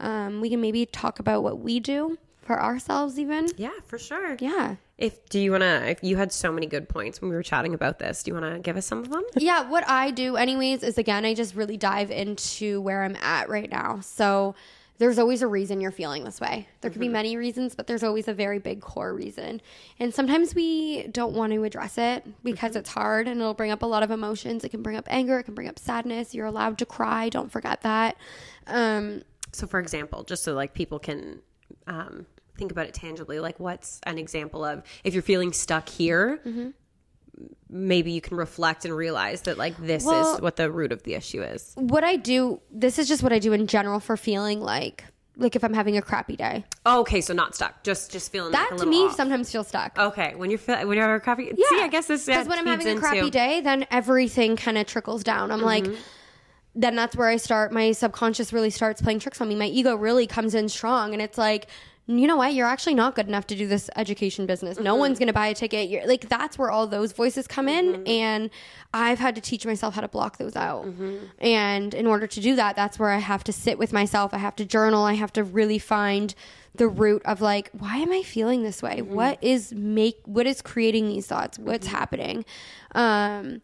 [0.00, 3.48] Um, we can maybe talk about what we do for ourselves even.
[3.56, 4.36] Yeah, for sure.
[4.40, 4.76] Yeah.
[4.98, 5.88] If do you want to?
[5.90, 8.40] If you had so many good points when we were chatting about this, do you
[8.40, 9.22] want to give us some of them?
[9.36, 13.48] yeah, what I do, anyways, is again, I just really dive into where I'm at
[13.48, 14.00] right now.
[14.00, 14.54] So
[15.02, 16.68] there's always a reason you're feeling this way.
[16.80, 19.60] There could be many reasons, but there's always a very big core reason.
[19.98, 23.82] And sometimes we don't want to address it because it's hard and it'll bring up
[23.82, 24.62] a lot of emotions.
[24.62, 26.34] It can bring up anger, it can bring up sadness.
[26.36, 28.16] You're allowed to cry, don't forget that.
[28.68, 31.40] Um, So, for example, just so like people can
[31.88, 36.40] um, think about it tangibly, like what's an example of if you're feeling stuck here,
[37.70, 41.02] maybe you can reflect and realize that like this Well- is what the root of
[41.02, 41.72] the issue is.
[41.76, 45.04] what I do, this is just what I do in general for feeling like,
[45.38, 46.64] like if I'm having a crappy day.
[46.84, 49.16] Oh, okay, so not stuck, just just feeling That like a to me off.
[49.16, 49.98] sometimes feels stuck.
[49.98, 52.48] Okay, when you're feel, when you're having a crappy, see, I guess this because yeah,
[52.50, 55.50] when I'm having a crappy day, then everything kind of trickles down.
[55.50, 55.94] I'm like, Mm-hmm.
[56.74, 57.72] then that's where I start.
[57.72, 59.54] My subconscious really starts playing tricks on me.
[59.56, 61.66] My ego really comes in strong, and it's like,
[62.06, 62.52] you know what?
[62.54, 64.78] You're actually not good enough to do this education business.
[64.78, 65.00] No Mm-hmm.
[65.00, 65.88] one's going to buy a ticket.
[65.88, 68.50] You're like, that's where all those voices come in, and
[68.92, 70.84] I've had to teach myself how to block those out.
[70.86, 71.16] Mm-hmm.
[71.40, 74.34] And in order to do that, that's where I have to sit with myself.
[74.34, 75.04] I have to journal.
[75.04, 76.34] I have to really find
[76.74, 80.62] the root of like why am i feeling this way What is make what is
[80.62, 82.46] creating these thoughts what's happening
[82.94, 83.60] um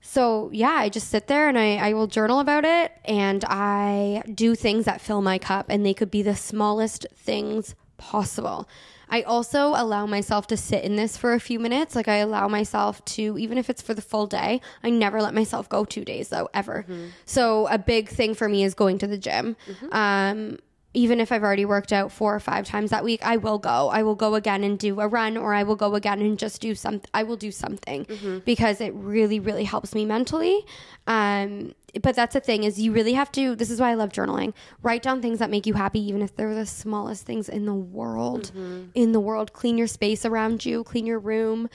[0.00, 4.22] so yeah i just sit there and I, I will journal about it and i
[4.32, 8.68] do things that fill my cup and they could be the smallest things possible.
[9.10, 11.96] I also allow myself to sit in this for a few minutes.
[11.96, 15.34] Like i allow myself to even if it's for the full day i never let
[15.34, 16.86] myself go two days though ever.
[17.24, 19.56] So a big thing for me is going to the gym.
[19.92, 20.58] Um
[20.94, 23.88] even if I've already worked out four or five times that week, I will go.
[23.90, 26.60] I will go again and do a run, or I will go again and just
[26.62, 27.02] do some.
[27.12, 28.06] I will do something
[28.44, 30.64] because it really, really helps me mentally.
[31.06, 33.54] Um, but that's the thing is you really have to.
[33.54, 34.54] This is why I love journaling.
[34.82, 37.74] Write down things that make you happy, even if they're the smallest things in the
[37.74, 38.50] world.
[38.94, 41.68] In the world, clean your space around you, clean your room.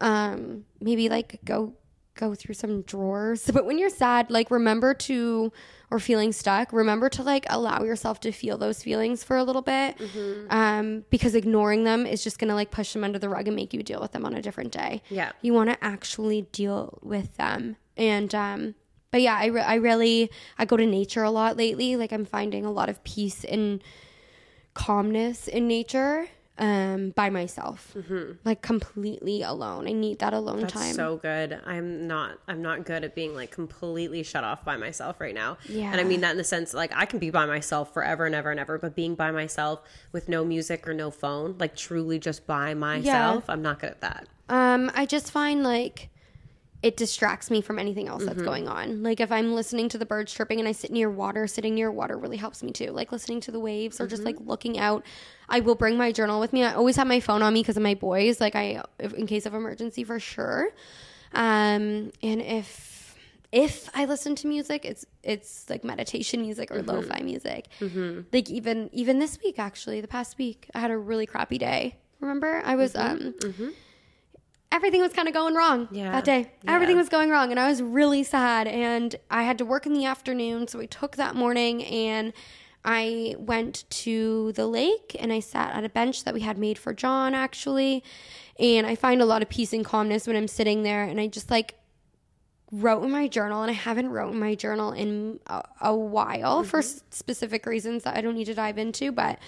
[0.00, 1.74] Um, maybe like go
[2.20, 3.50] go through some drawers.
[3.52, 5.52] But when you're sad, like remember to
[5.90, 9.62] or feeling stuck, remember to like allow yourself to feel those feelings for a little
[9.62, 9.96] bit.
[10.50, 13.74] Um, because ignoring them is just gonna like push them under the rug and make
[13.74, 15.02] you deal with them on a different day.
[15.08, 15.32] Yeah.
[15.42, 17.76] You want to actually deal with them.
[17.96, 18.74] And um
[19.12, 21.96] but yeah, I, re- I really I go to nature a lot lately.
[21.96, 23.82] Like I'm finding a lot of peace and
[24.74, 26.28] calmness in nature.
[26.60, 27.96] Um by myself
[28.44, 31.58] like completely alone i need that alone That's time so good.
[31.66, 35.56] I'm not I'm not good at being like completely shut off by myself right now.
[35.68, 35.90] Yeah.
[35.90, 38.34] And I mean that in the sense like I can be by myself forever and
[38.34, 39.80] ever and ever, but being by myself
[40.12, 44.00] with no music or no phone, like truly just by myself, I'm not good at
[44.02, 44.26] that.
[44.48, 46.10] Um, I just find like
[46.82, 49.02] it distracts me from anything else that's going on.
[49.02, 51.92] Like if I'm listening to the birds chirping and I sit near water, sitting near
[51.92, 52.90] water really helps me too.
[52.90, 55.04] Like listening to the waves or just like looking out.
[55.50, 56.62] I will bring my journal with me.
[56.64, 58.40] I always have my phone on me because of my boys.
[58.40, 60.68] Like I, if, in case of emergency, for sure.
[61.32, 63.16] Um, and if
[63.52, 67.66] if I listen to music, it's it's like meditation music or lo-fi music.
[68.32, 71.96] Like even even this week, actually, the past week, I had a really crappy day.
[72.20, 73.34] Remember, I was um
[74.72, 76.12] everything was kind of going wrong Yeah.
[76.12, 76.52] that day.
[76.62, 76.74] Yeah.
[76.74, 78.68] Everything was going wrong, and I was really sad.
[78.68, 82.32] And I had to work in the afternoon, so I took that morning and
[82.84, 86.78] I went to the lake and I sat at a bench that we had made
[86.78, 88.02] for John, actually.
[88.58, 91.26] And I find a lot of peace and calmness when I'm sitting there, and I
[91.26, 91.74] just like
[92.72, 96.62] wrote in my journal, and I haven't wrote in my journal in a, a while
[96.62, 96.96] for mm-hmm.
[96.96, 99.38] s- specific reasons that I don't need to dive into, but.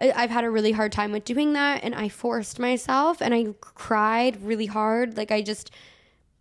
[0.00, 3.34] I- I've had a really hard time with doing that and I forced myself and
[3.34, 5.18] I cried really hard.
[5.18, 5.70] Like I just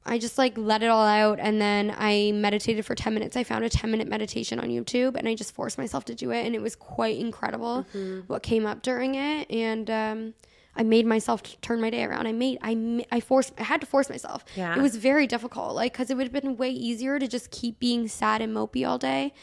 [0.05, 3.37] I just like let it all out and then I meditated for 10 minutes.
[3.37, 6.31] I found a 10 minute meditation on YouTube and I just forced myself to do
[6.31, 7.85] it and it was quite incredible
[8.27, 10.33] what came up during it and um
[10.75, 12.27] I made myself turn my day around.
[12.27, 14.43] I made I I forced I had to force myself.
[14.55, 14.75] Yeah.
[14.75, 17.77] It was very difficult like cuz it would have been way easier to just keep
[17.79, 19.33] being sad and mopey all day.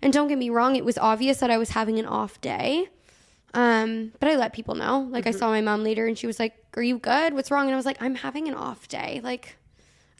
[0.00, 2.88] And don't get me wrong, it was obvious that I was having an off day.
[3.54, 5.08] Um, but I let people know.
[5.10, 7.32] Like I saw my mom later and she was like, "Are you good?
[7.34, 9.20] What's wrong?" And I was like, "I'm having an off day.
[9.24, 9.56] Like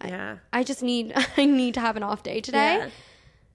[0.05, 0.37] Yeah.
[0.53, 2.91] I just need I need to have an off day today." Yeah.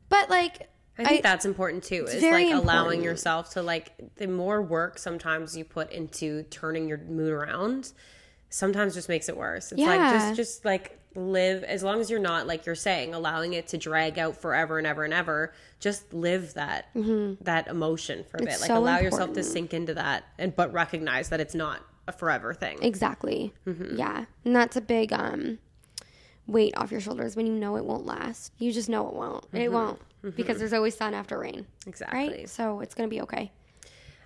[0.09, 2.05] But like I think that's important too.
[2.05, 3.03] Is like allowing important.
[3.03, 7.93] yourself to like the more work sometimes you put into turning your mood around,
[8.49, 9.71] sometimes just makes it worse.
[9.71, 10.11] It's like Yeah.
[10.13, 13.77] just just like live as long as you're not like you're saying allowing it to
[13.77, 15.53] drag out forever and ever and ever.
[15.79, 16.89] Just live that
[17.41, 18.47] that emotion for a bit.
[18.49, 18.65] Like Mm-hmm.
[18.67, 22.53] so allow yourself to sink into that and but recognize that it's not a forever
[22.53, 22.77] thing.
[22.83, 23.53] exactly.
[23.65, 24.25] Yeah.
[24.45, 25.57] And that's a big um
[26.47, 28.51] weight off your shoulders when you know it won't last.
[28.57, 29.45] You just know it won't.
[29.53, 29.99] It won't.
[30.35, 31.65] Because there's always sun after rain.
[31.85, 32.19] Exactly.
[32.19, 32.49] Right?
[32.49, 33.51] So it's going to be okay.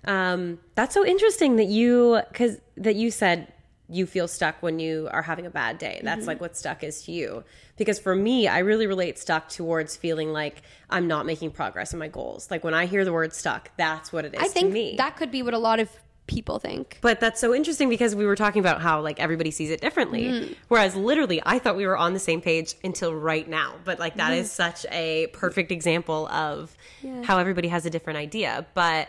[0.04, 3.52] Um, that's so interesting that you because that you said
[3.90, 6.00] you feel stuck when you are having a bad day.
[6.04, 6.28] That's Mm-hmm.
[6.28, 7.42] like what stuck is to you.
[7.76, 11.98] Because for me, I really relate stuck towards feeling like I'm not making progress in
[11.98, 12.50] my goals.
[12.50, 14.94] Like when I hear the word stuck, that's what it is I to think me.
[14.98, 15.88] that could be what a lot of
[16.28, 16.98] people think.
[17.00, 20.24] But that's so interesting because we were talking about how like everybody sees it differently.
[20.24, 20.52] Mm-hmm.
[20.68, 23.74] Whereas literally I thought we were on the same page until right now.
[23.84, 24.40] But like that Mm-hmm.
[24.40, 26.76] is such a perfect example of
[27.24, 28.66] how everybody has a different idea.
[28.74, 29.08] But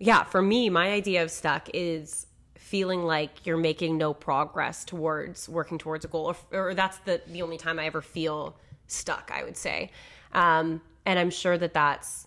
[0.00, 2.26] yeah, for me, my idea of stuck is
[2.56, 7.20] feeling like you're making no progress towards working towards a goal or, or that's the
[7.28, 8.56] the only time I ever feel
[8.88, 9.90] stuck, I would say.
[10.32, 12.25] Um and I'm sure that that's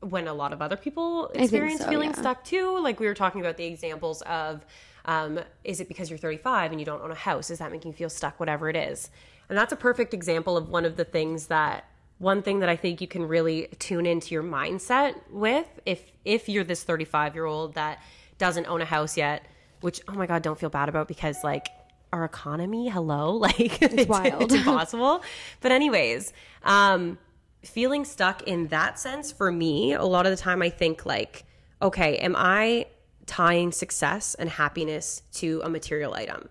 [0.00, 2.20] when a lot of other people experience so, feeling yeah.
[2.20, 2.78] stuck too.
[2.80, 4.64] Like we were talking about the examples of,
[5.04, 7.50] um, is it because you're 35 and you don't own a house?
[7.50, 8.38] Is that making you feel stuck?
[8.38, 9.10] Whatever it is,
[9.48, 11.84] and that's a perfect example of one of the things that
[12.18, 16.48] one thing that I think you can really tune into your mindset with if if
[16.48, 18.02] you're this 35 year old that
[18.38, 19.44] doesn't own a house yet,
[19.80, 21.68] which oh my god, don't feel bad about because like
[22.12, 24.42] our economy, hello, like it's, wild.
[24.42, 25.22] it's impossible.
[25.60, 26.32] But anyways,
[26.62, 27.18] um,
[27.64, 31.44] feeling stuck in that sense for me, a lot of the time I think like,
[31.82, 32.86] okay, am I
[33.26, 36.48] tying success and happiness to a material item?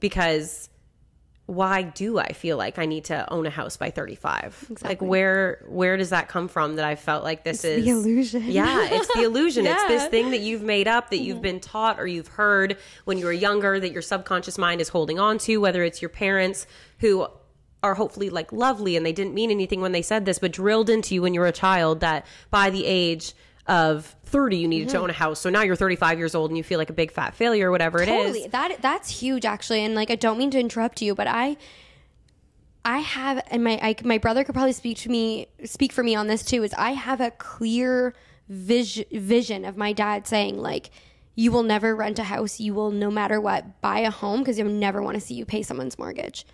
[0.00, 0.68] Because
[1.46, 4.78] why do I feel like I need to own a house by 35?
[4.82, 8.44] Like where where does that come from that I felt like this is the illusion.
[8.46, 9.66] Yeah, it's the illusion.
[9.66, 11.42] It's this thing that you've made up that you've mm-hmm.
[11.42, 15.18] been taught or you've heard when you were younger that your subconscious mind is holding
[15.18, 16.66] on to, whether it's your parents
[16.98, 17.26] who
[17.82, 20.88] are hopefully like lovely and they didn't mean anything when they said this, but drilled
[20.88, 23.34] into you when you were a child that by the age
[23.66, 25.04] of 30 you needed to Mm-hmm.
[25.04, 25.40] own a house.
[25.40, 27.70] So now you're 35 years old and you feel like a big fat failure or
[27.70, 28.40] whatever it totally.
[28.40, 28.50] is.
[28.52, 31.56] That that's huge actually, and like I don't mean to interrupt you, but I
[32.84, 36.14] I have and my I, my brother could probably speak to me speak for me
[36.14, 36.62] on this too.
[36.62, 38.14] Is I have a clear
[38.48, 40.90] vision vision of my dad saying like.
[41.34, 42.60] You will never rent a house.
[42.60, 45.46] You will, no matter what, buy a home because you'll never want to see you
[45.46, 46.44] pay someone's mortgage.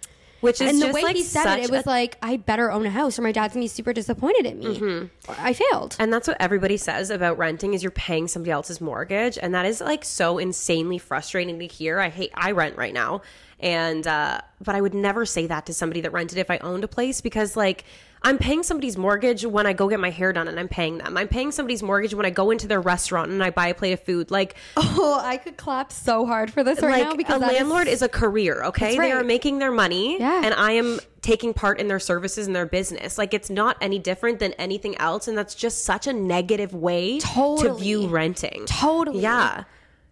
[0.40, 2.70] Which is and the way like he said it, it was a- like, I better
[2.70, 4.78] own a house or my dad's gonna be super disappointed in me.
[4.78, 5.32] Mm-hmm.
[5.38, 5.96] I failed.
[5.98, 9.36] And that's what everybody says about renting is you're paying somebody else's mortgage.
[9.40, 11.98] And that is like so insanely frustrating to hear.
[11.98, 13.22] I hate I rent right now.
[13.60, 16.84] And uh but I would never say that to somebody that rented if I owned
[16.84, 17.84] a place because like
[18.22, 21.16] I'm paying somebody's mortgage when I go get my hair done and I'm paying them.
[21.16, 23.92] I'm paying somebody's mortgage when I go into their restaurant and I buy a plate
[23.92, 24.30] of food.
[24.30, 27.86] Like, Oh, I could clap so hard for this right like now because a landlord
[27.86, 28.96] is, a career, okay?
[28.96, 30.42] That's They are making their money Yeah.
[30.44, 33.18] and I am taking part in their services and their business.
[33.18, 37.20] Like it's not any different than anything else and that's just such a negative way
[37.20, 38.64] to view renting.
[38.66, 39.20] Totally.
[39.20, 39.64] Yeah.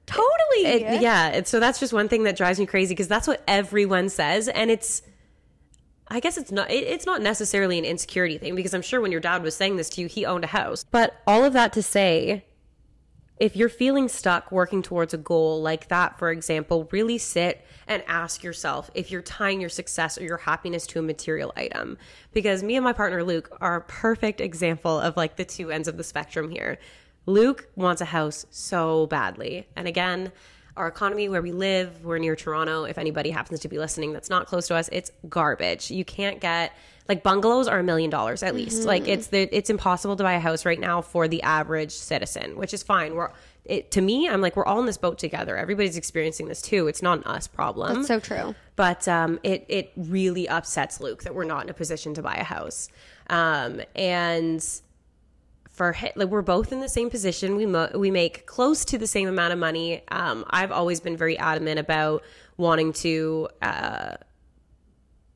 [0.06, 0.64] totally.
[0.64, 1.28] It, yeah.
[1.28, 4.48] And so that's just one thing that drives me crazy because that's what everyone says.
[4.48, 5.02] And it's,
[6.08, 9.12] I guess it's not, it, it's not necessarily an insecurity thing because I'm sure when
[9.12, 10.84] your dad was saying this to you, he owned a house.
[10.90, 12.44] But all of that to say,
[13.38, 18.02] if you're feeling stuck working towards a goal like that, for example, really sit and
[18.06, 21.98] ask yourself if you're tying your success or your happiness to a material item.
[22.32, 25.86] Because me and my partner Luke are a perfect example of like the two ends
[25.86, 26.78] of the spectrum here.
[27.26, 29.66] Luke wants a house so badly.
[29.76, 30.32] And again,
[30.76, 32.84] our economy where we live, we're near Toronto.
[32.84, 35.90] If anybody happens to be listening that's not close to us, it's garbage.
[35.90, 36.72] You can't get
[37.08, 38.84] like bungalows are a million dollars at least.
[38.84, 42.56] Like it's the it's impossible to buy a house right now for the average citizen,
[42.56, 43.14] which is fine.
[43.14, 43.30] We're
[43.64, 45.56] it, to me, I'm like we're all in this boat together.
[45.56, 46.86] Everybody's experiencing this too.
[46.86, 47.94] It's not an us problem.
[47.94, 48.54] That's so true.
[48.76, 52.34] But um, it it really upsets Luke that we're not in a position to buy
[52.34, 52.88] a house.
[53.28, 54.64] Um, and
[55.76, 57.54] for like we're both in the same position.
[57.54, 60.02] We mo- we make close to the same amount of money.
[60.08, 62.22] Um, I've always been very adamant about
[62.56, 64.14] wanting to uh,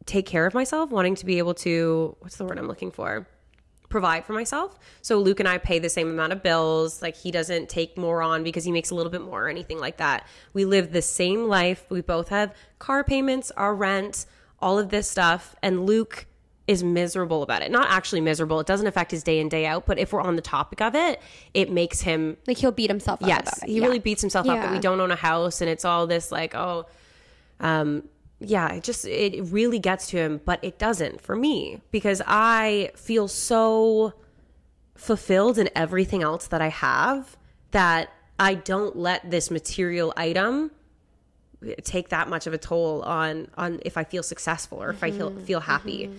[0.06, 3.28] take care of myself, wanting to be able to what's the word I'm looking for?
[3.90, 4.78] Provide for myself.
[5.02, 7.02] So Luke and I pay the same amount of bills.
[7.02, 9.78] Like he doesn't take more on because he makes a little bit more or anything
[9.78, 10.26] like that.
[10.54, 11.84] We live the same life.
[11.90, 14.24] We both have car payments, our rent,
[14.58, 16.26] all of this stuff, and Luke
[16.70, 17.70] is miserable about it.
[17.70, 18.60] Not actually miserable.
[18.60, 20.94] It doesn't affect his day in day out, but if we're on the topic of
[20.94, 21.20] it,
[21.52, 23.68] it makes him Like he'll beat himself up yes, about it.
[23.70, 23.86] he Yeah.
[23.86, 26.54] really beats himself up that we don't own a house and it's all this like
[26.54, 26.86] oh
[27.58, 28.04] um
[28.38, 32.90] yeah, it just it really gets to him, but it doesn't for me because I
[32.94, 34.14] feel so
[34.94, 37.36] fulfilled in everything else that I have
[37.72, 40.70] that I don't let this material item
[41.84, 45.10] take that much of a toll on on if I feel successful or if I
[45.10, 46.10] feel feel happy.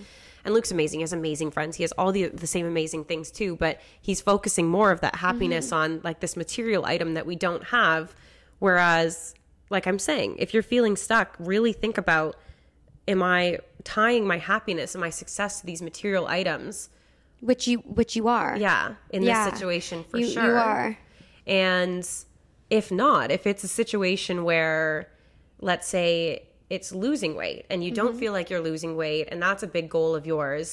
[0.44, 1.00] And Luke's amazing.
[1.00, 1.76] He has amazing friends.
[1.76, 5.16] He has all the the same amazing things too, but he's focusing more of that
[5.16, 5.74] happiness mm-hmm.
[5.74, 8.14] on like this material item that we don't have.
[8.58, 9.34] Whereas,
[9.70, 12.36] like I'm saying, if you're feeling stuck, really think about
[13.08, 16.88] am I tying my happiness and my success to these material items?
[17.42, 18.56] which you which you are.
[18.56, 19.44] Yeah, in Yeah.
[19.44, 20.44] this situation for You- sure.
[20.44, 20.96] you are.
[21.46, 22.08] And
[22.70, 25.08] if not, if it's a situation where,
[25.60, 26.44] let's say,
[26.76, 28.02] it's losing weight and you Mm-hmm.
[28.06, 30.68] don't feel like you're losing weight, and that's a big goal of yours,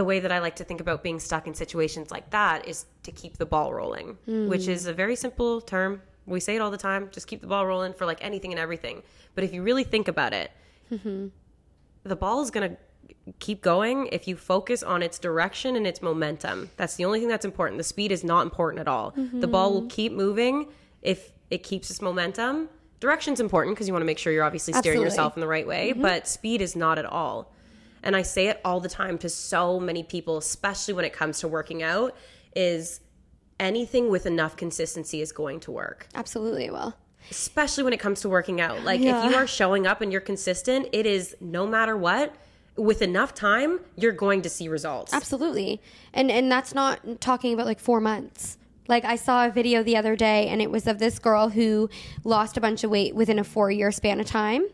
[0.00, 2.86] the way that I like to think about being stuck in situations like that is
[3.06, 4.48] to keep the ball rolling, Mm.
[4.48, 6.00] which is a very simple term.
[6.26, 8.58] We say it all the time just keep the ball rolling for like anything and
[8.66, 8.96] everything.
[9.34, 10.50] But if you really think about it,
[10.90, 11.26] Mm-hmm.
[12.12, 12.76] the ball is going to
[13.46, 16.70] keep going if you focus on its direction and its momentum.
[16.78, 17.76] That's the only thing that's important.
[17.78, 19.12] The speed is not important at all.
[19.44, 20.54] The ball will keep moving
[21.02, 21.18] if
[21.50, 22.68] it keeps its momentum.
[23.04, 25.04] Direction's important because you want to make sure you're obviously steering Absolutely.
[25.04, 26.00] yourself in the right way, mm-hmm.
[26.00, 27.52] but speed is not at all.
[28.02, 31.40] And I say it all the time to so many people, especially when it comes
[31.40, 32.16] to working out,
[32.56, 33.00] is
[33.60, 36.94] anything with enough consistency is going to work Absolutely it will.
[37.30, 38.82] especially when it comes to working out.
[38.82, 42.34] Like if you are showing up and you're consistent, it is no matter what,
[42.76, 45.14] with enough time, you're going to see results.
[45.14, 45.80] Absolutely.
[46.12, 48.58] And and that's not talking about like 4 months.
[48.88, 51.88] Like I saw a video the other day and it was of this girl who
[52.22, 54.66] lost a bunch of weight within a 4-year span of time.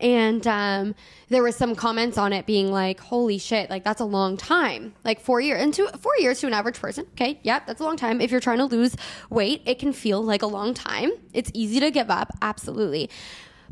[0.00, 0.94] And um,
[1.28, 3.68] there was some comments on it being like, "Holy shit!
[3.68, 4.94] Like that's a long time.
[5.04, 7.06] Like four years into four years to an average person.
[7.12, 8.22] Okay, yeah, that's a long time.
[8.22, 8.96] If you're trying to lose
[9.28, 11.10] weight, it can feel like a long time.
[11.34, 13.10] It's easy to give up, absolutely.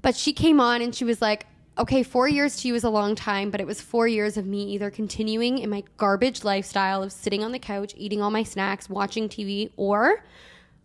[0.02, 1.46] But she came on and she was like,
[1.78, 4.46] "Okay, four years to you is a long time, but it was four years of
[4.46, 8.42] me either continuing in my garbage lifestyle of sitting on the couch, eating all my
[8.42, 10.22] snacks, watching TV, or."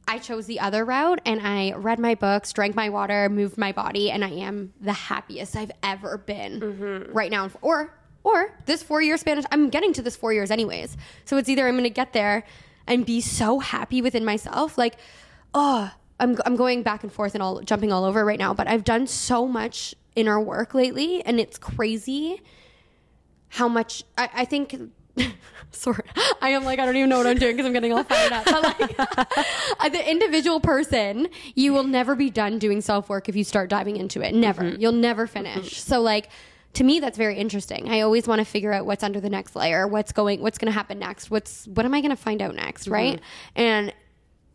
[0.08, 3.72] I chose the other route and I read my books, drank my water, moved my
[3.72, 7.14] body, and I am the happiest I've ever been mm-hmm.
[7.14, 7.50] right now.
[7.62, 10.98] Or, or this four year span, of- I'm getting to this four years anyways.
[11.26, 12.44] So it's either I'm going to get there
[12.86, 14.98] and be so happy within myself, like,
[15.54, 18.68] oh, I'm, I'm going back and forth and all jumping all over right now, but
[18.68, 22.41] I've done so much inner work lately and it's crazy
[23.49, 24.76] how much I, I think
[25.72, 26.03] sorry
[26.41, 28.32] i am like i don't even know what i'm doing because i'm getting all fired
[28.32, 33.43] up but like the individual person you will never be done doing self-work if you
[33.43, 34.34] start diving into it.
[34.34, 34.64] Never.
[34.64, 34.82] Mm-hmm.
[34.82, 35.57] You'll never finish.
[35.57, 35.91] Mm-hmm.
[35.91, 36.30] So like
[36.74, 37.89] to me that's very interesting.
[37.89, 40.72] I always want to figure out what's under the next layer what's going what's going
[40.72, 42.93] to happen next what's what am i going to find out next mm-hmm.
[42.93, 43.22] right?
[43.55, 43.93] And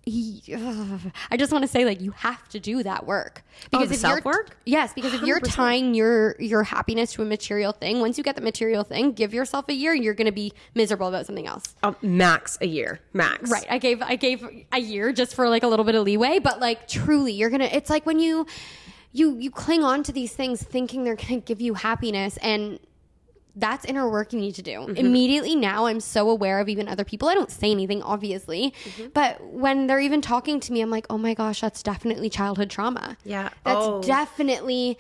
[1.31, 3.43] I just want to say like you have to do that work
[3.73, 4.57] Oh, the if you're self-work?
[4.65, 8.35] yes because if you're tying your your happiness to a material thing once you get
[8.37, 11.47] the material thing give yourself a year and you're going to be miserable about something
[11.47, 13.51] else Uh, max a year, max.
[13.51, 16.39] right I gave I gave a year just for like a little bit of leeway
[16.39, 18.47] but like truly you're going to it's like when you
[19.13, 22.79] you you cling on to these things thinking they're going to give you happiness and
[23.59, 24.73] that's inner work you need to do.
[24.73, 24.97] Mm-hmm.
[24.97, 27.29] Immediately now, I'm so aware of even other people.
[27.29, 29.09] I don't say anything, obviously, Mm-hmm.
[29.15, 32.71] but when they're even talking to me, I'm like, oh my gosh, that's definitely childhood
[32.71, 33.17] trauma.
[33.25, 33.51] Yeah.
[33.65, 34.03] That's Oh.
[34.03, 34.99] definitely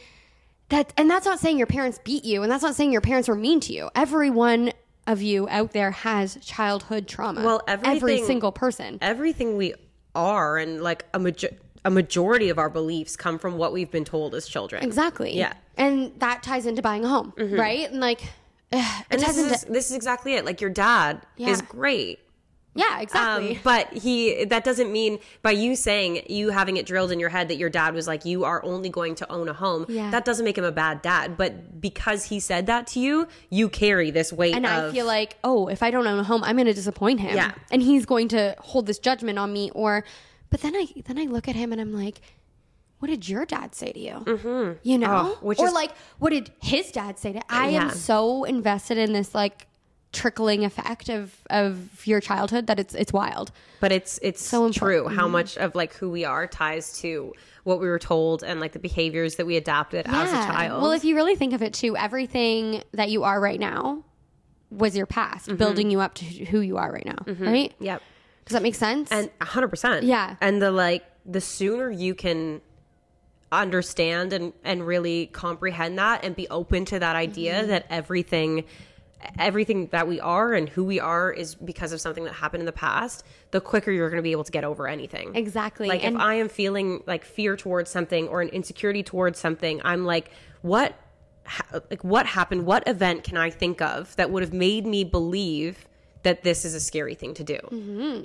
[0.70, 0.92] that.
[0.96, 3.34] And that's not saying your parents beat you, and that's not saying your parents were
[3.34, 3.90] mean to you.
[3.94, 4.72] Everyone
[5.06, 7.42] of you out there has childhood trauma.
[7.42, 8.98] Well, every single person.
[9.00, 9.74] Everything we
[10.14, 11.50] are and like a major
[11.84, 14.82] a majority of our beliefs come from what we've been told as children.
[14.82, 15.36] Exactly.
[15.36, 15.52] Yeah.
[15.76, 17.88] And that ties into buying a home, right?
[17.90, 18.20] And like,
[18.72, 20.44] it And this is, this is exactly it.
[20.44, 21.50] Like your dad Yeah.
[21.50, 22.18] is great.
[22.74, 23.56] yeah, exactly.
[23.56, 27.30] Um, but he that doesn't mean by you saying you having it drilled in your
[27.30, 30.10] head that your dad was like you are only going to own a home Yeah.
[30.12, 33.68] that doesn't make him a bad dad but because he said that to you you
[33.68, 36.44] carry this weight and of I feel like, oh, if I don't own a home,
[36.44, 37.34] I'm going to disappoint him.
[37.34, 37.52] Yeah.
[37.72, 39.70] and he's going to hold this judgment on me.
[39.74, 40.04] Or,
[40.50, 42.20] but then I then I look at him and I'm like,
[42.98, 44.14] what did your dad say to you?
[44.14, 44.72] Mm-hmm.
[44.82, 47.40] You know, Oh, which or is- like, what did his dad say to?
[47.48, 47.82] I Yeah.
[47.84, 49.66] am so invested in this like
[50.10, 53.52] trickling effect of of your childhood that it's it's wild.
[53.80, 55.06] but it's it's So true important.
[55.12, 55.20] Mm-hmm.
[55.20, 57.34] how much of like who we are ties to
[57.64, 60.92] what we were told and like the behaviors that we adapted as a child Well,
[60.92, 64.02] if you really think of it too, everything that you are right now
[64.70, 65.56] was your past Mm-hmm.
[65.56, 67.74] building you up to who you are right now, right?
[67.78, 68.00] yep
[68.46, 69.10] Does that make sense?
[69.12, 70.36] and 100% Yeah.
[70.40, 72.62] and the like the sooner you can
[73.50, 77.68] understand and and really comprehend that and be open to that idea Mm-hmm.
[77.68, 78.64] that everything
[79.38, 82.66] everything that we are and who we are is because of something that happened in
[82.66, 85.88] the past the quicker you're going to be able to get over anything Exactly.
[85.88, 89.80] like And- if i am feeling like fear towards something or an insecurity towards something
[89.84, 90.30] i'm like
[90.62, 90.94] what
[91.46, 95.02] ha- like what happened what event can i think of that would have made me
[95.02, 95.87] believe
[96.28, 97.58] that this is a scary thing to do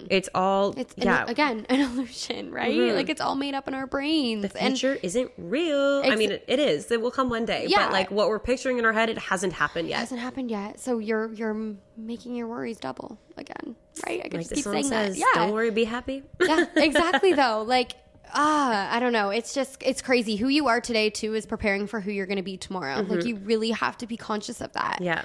[0.10, 0.80] it's all Mm-hmm.
[0.82, 2.76] It's an, yeah again an illusion, right?
[2.94, 4.42] Like it's all made up in our brains.
[4.44, 6.02] The future isn't real.
[6.06, 6.92] I mean, it, it is.
[6.92, 7.66] It will come one day.
[7.68, 7.84] Yeah.
[7.86, 9.96] But like what we're picturing in our head, it hasn't happened yet.
[9.98, 10.80] it hasn't happened yet.
[10.80, 13.76] So you're you're making your worries double again,
[14.06, 14.20] right?
[14.20, 15.20] I could Like just keep saying says, that.
[15.20, 17.34] Yeah, "Don't worry, be happy." yeah, exactly.
[17.34, 17.94] Though, like,
[18.34, 19.30] ah, I don't know.
[19.30, 20.36] It's just it's crazy.
[20.36, 23.02] Who you are today too is preparing for who you're going to be tomorrow.
[23.02, 25.00] Like you really have to be conscious of that.
[25.02, 25.24] yeah,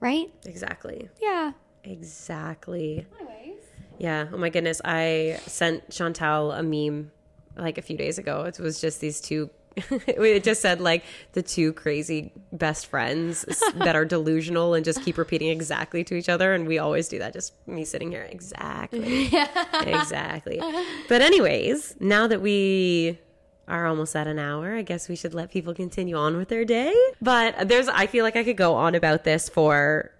[0.00, 0.30] Right.
[0.44, 1.52] exactly, Yeah.
[1.84, 3.06] Exactly.
[3.20, 3.60] Anyways.
[3.98, 4.26] Yeah.
[4.32, 7.10] Oh my goodness, I sent Chantel a meme
[7.56, 8.42] like a few days ago.
[8.44, 9.50] It was just these two.
[10.06, 15.18] it just said like the two crazy best friends that are delusional and just keep
[15.18, 17.32] repeating exactly to each other, and we always do that.
[17.32, 19.48] Just me sitting here, exactly, Yeah.
[19.82, 20.60] exactly.
[21.08, 23.18] But anyways, now that we
[23.66, 26.64] are almost at an hour, I guess we should let people continue on with their
[26.64, 26.94] day.
[27.20, 30.12] But there's, I feel like I could go on about this for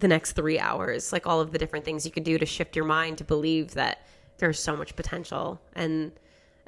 [0.00, 2.76] the next three hours, like all of the different things you could do to shift
[2.76, 4.06] your mind to believe that
[4.38, 6.12] there's so much potential and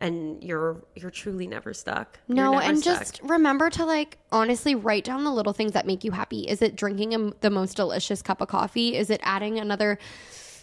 [0.00, 2.18] and you're you're truly never stuck.
[2.28, 2.98] No, never and stuck.
[3.00, 6.42] just remember to like honestly write down the little things that make you happy.
[6.42, 8.96] Is it drinking a, the most delicious cup of coffee?
[8.96, 9.98] Is it adding another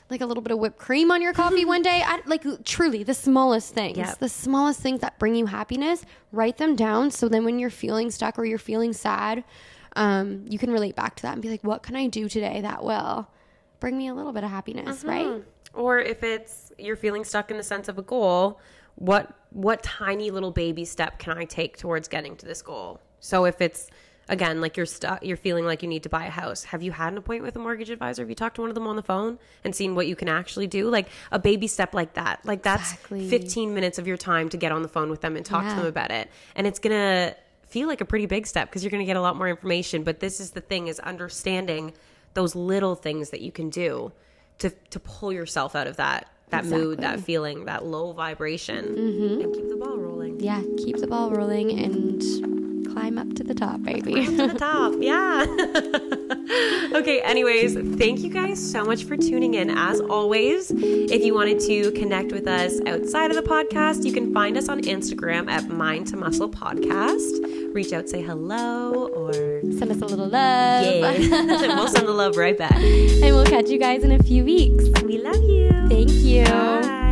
[0.09, 2.01] like a little bit of whipped cream on your coffee one day?
[2.05, 3.97] I, like truly the smallest things.
[3.97, 4.19] Yep.
[4.19, 8.11] The smallest things that bring you happiness, write them down so then when you're feeling
[8.11, 9.43] stuck or you're feeling sad,
[9.95, 12.61] um, you can relate back to that and be like, what can I do today
[12.61, 13.29] that will
[13.79, 15.43] bring me a little bit of happiness, right?
[15.73, 18.59] or if it's you're feeling stuck in the sense of a goal,
[18.95, 22.99] what what tiny little baby step can I take towards getting to this goal?
[23.19, 23.89] So if it's
[24.27, 26.91] again like you're stuck you're feeling like you need to buy a house have you
[26.91, 28.95] had an appointment with a mortgage advisor have you talked to one of them on
[28.95, 32.39] the phone and seen what you can actually do like a baby step like that
[32.43, 33.29] like that's Exactly.
[33.29, 35.75] 15 minutes of your time to get on the phone with them and talk to
[35.75, 37.35] them about it and it's gonna
[37.75, 40.21] feel like a pretty big step because you're gonna get a lot more information but
[40.21, 41.91] this is the thing is understanding
[42.33, 44.13] those little things that you can do
[44.59, 49.41] to to pull yourself out of that that mood, that feeling, that low vibration, mm-hmm.
[49.41, 50.39] and keep the ball rolling.
[50.39, 52.54] Yeah, keep the ball rolling and
[52.95, 54.25] climb up to the top, baby.
[54.25, 55.45] to the top, yeah.
[56.97, 59.69] okay, anyways, thank you guys so much for tuning in.
[59.69, 64.33] As always, if you wanted to connect with us outside of the podcast, you can
[64.33, 67.73] find us on Instagram at Mind to Muscle Podcast.
[67.75, 70.85] Reach out, say hello, or Send us a little love.
[70.85, 72.75] yeah, we'll send the love right back.
[72.75, 74.85] and we'll catch you guys in a few weeks.
[75.03, 75.71] We love you.
[75.89, 76.45] Thank you.
[76.45, 77.04] Bye.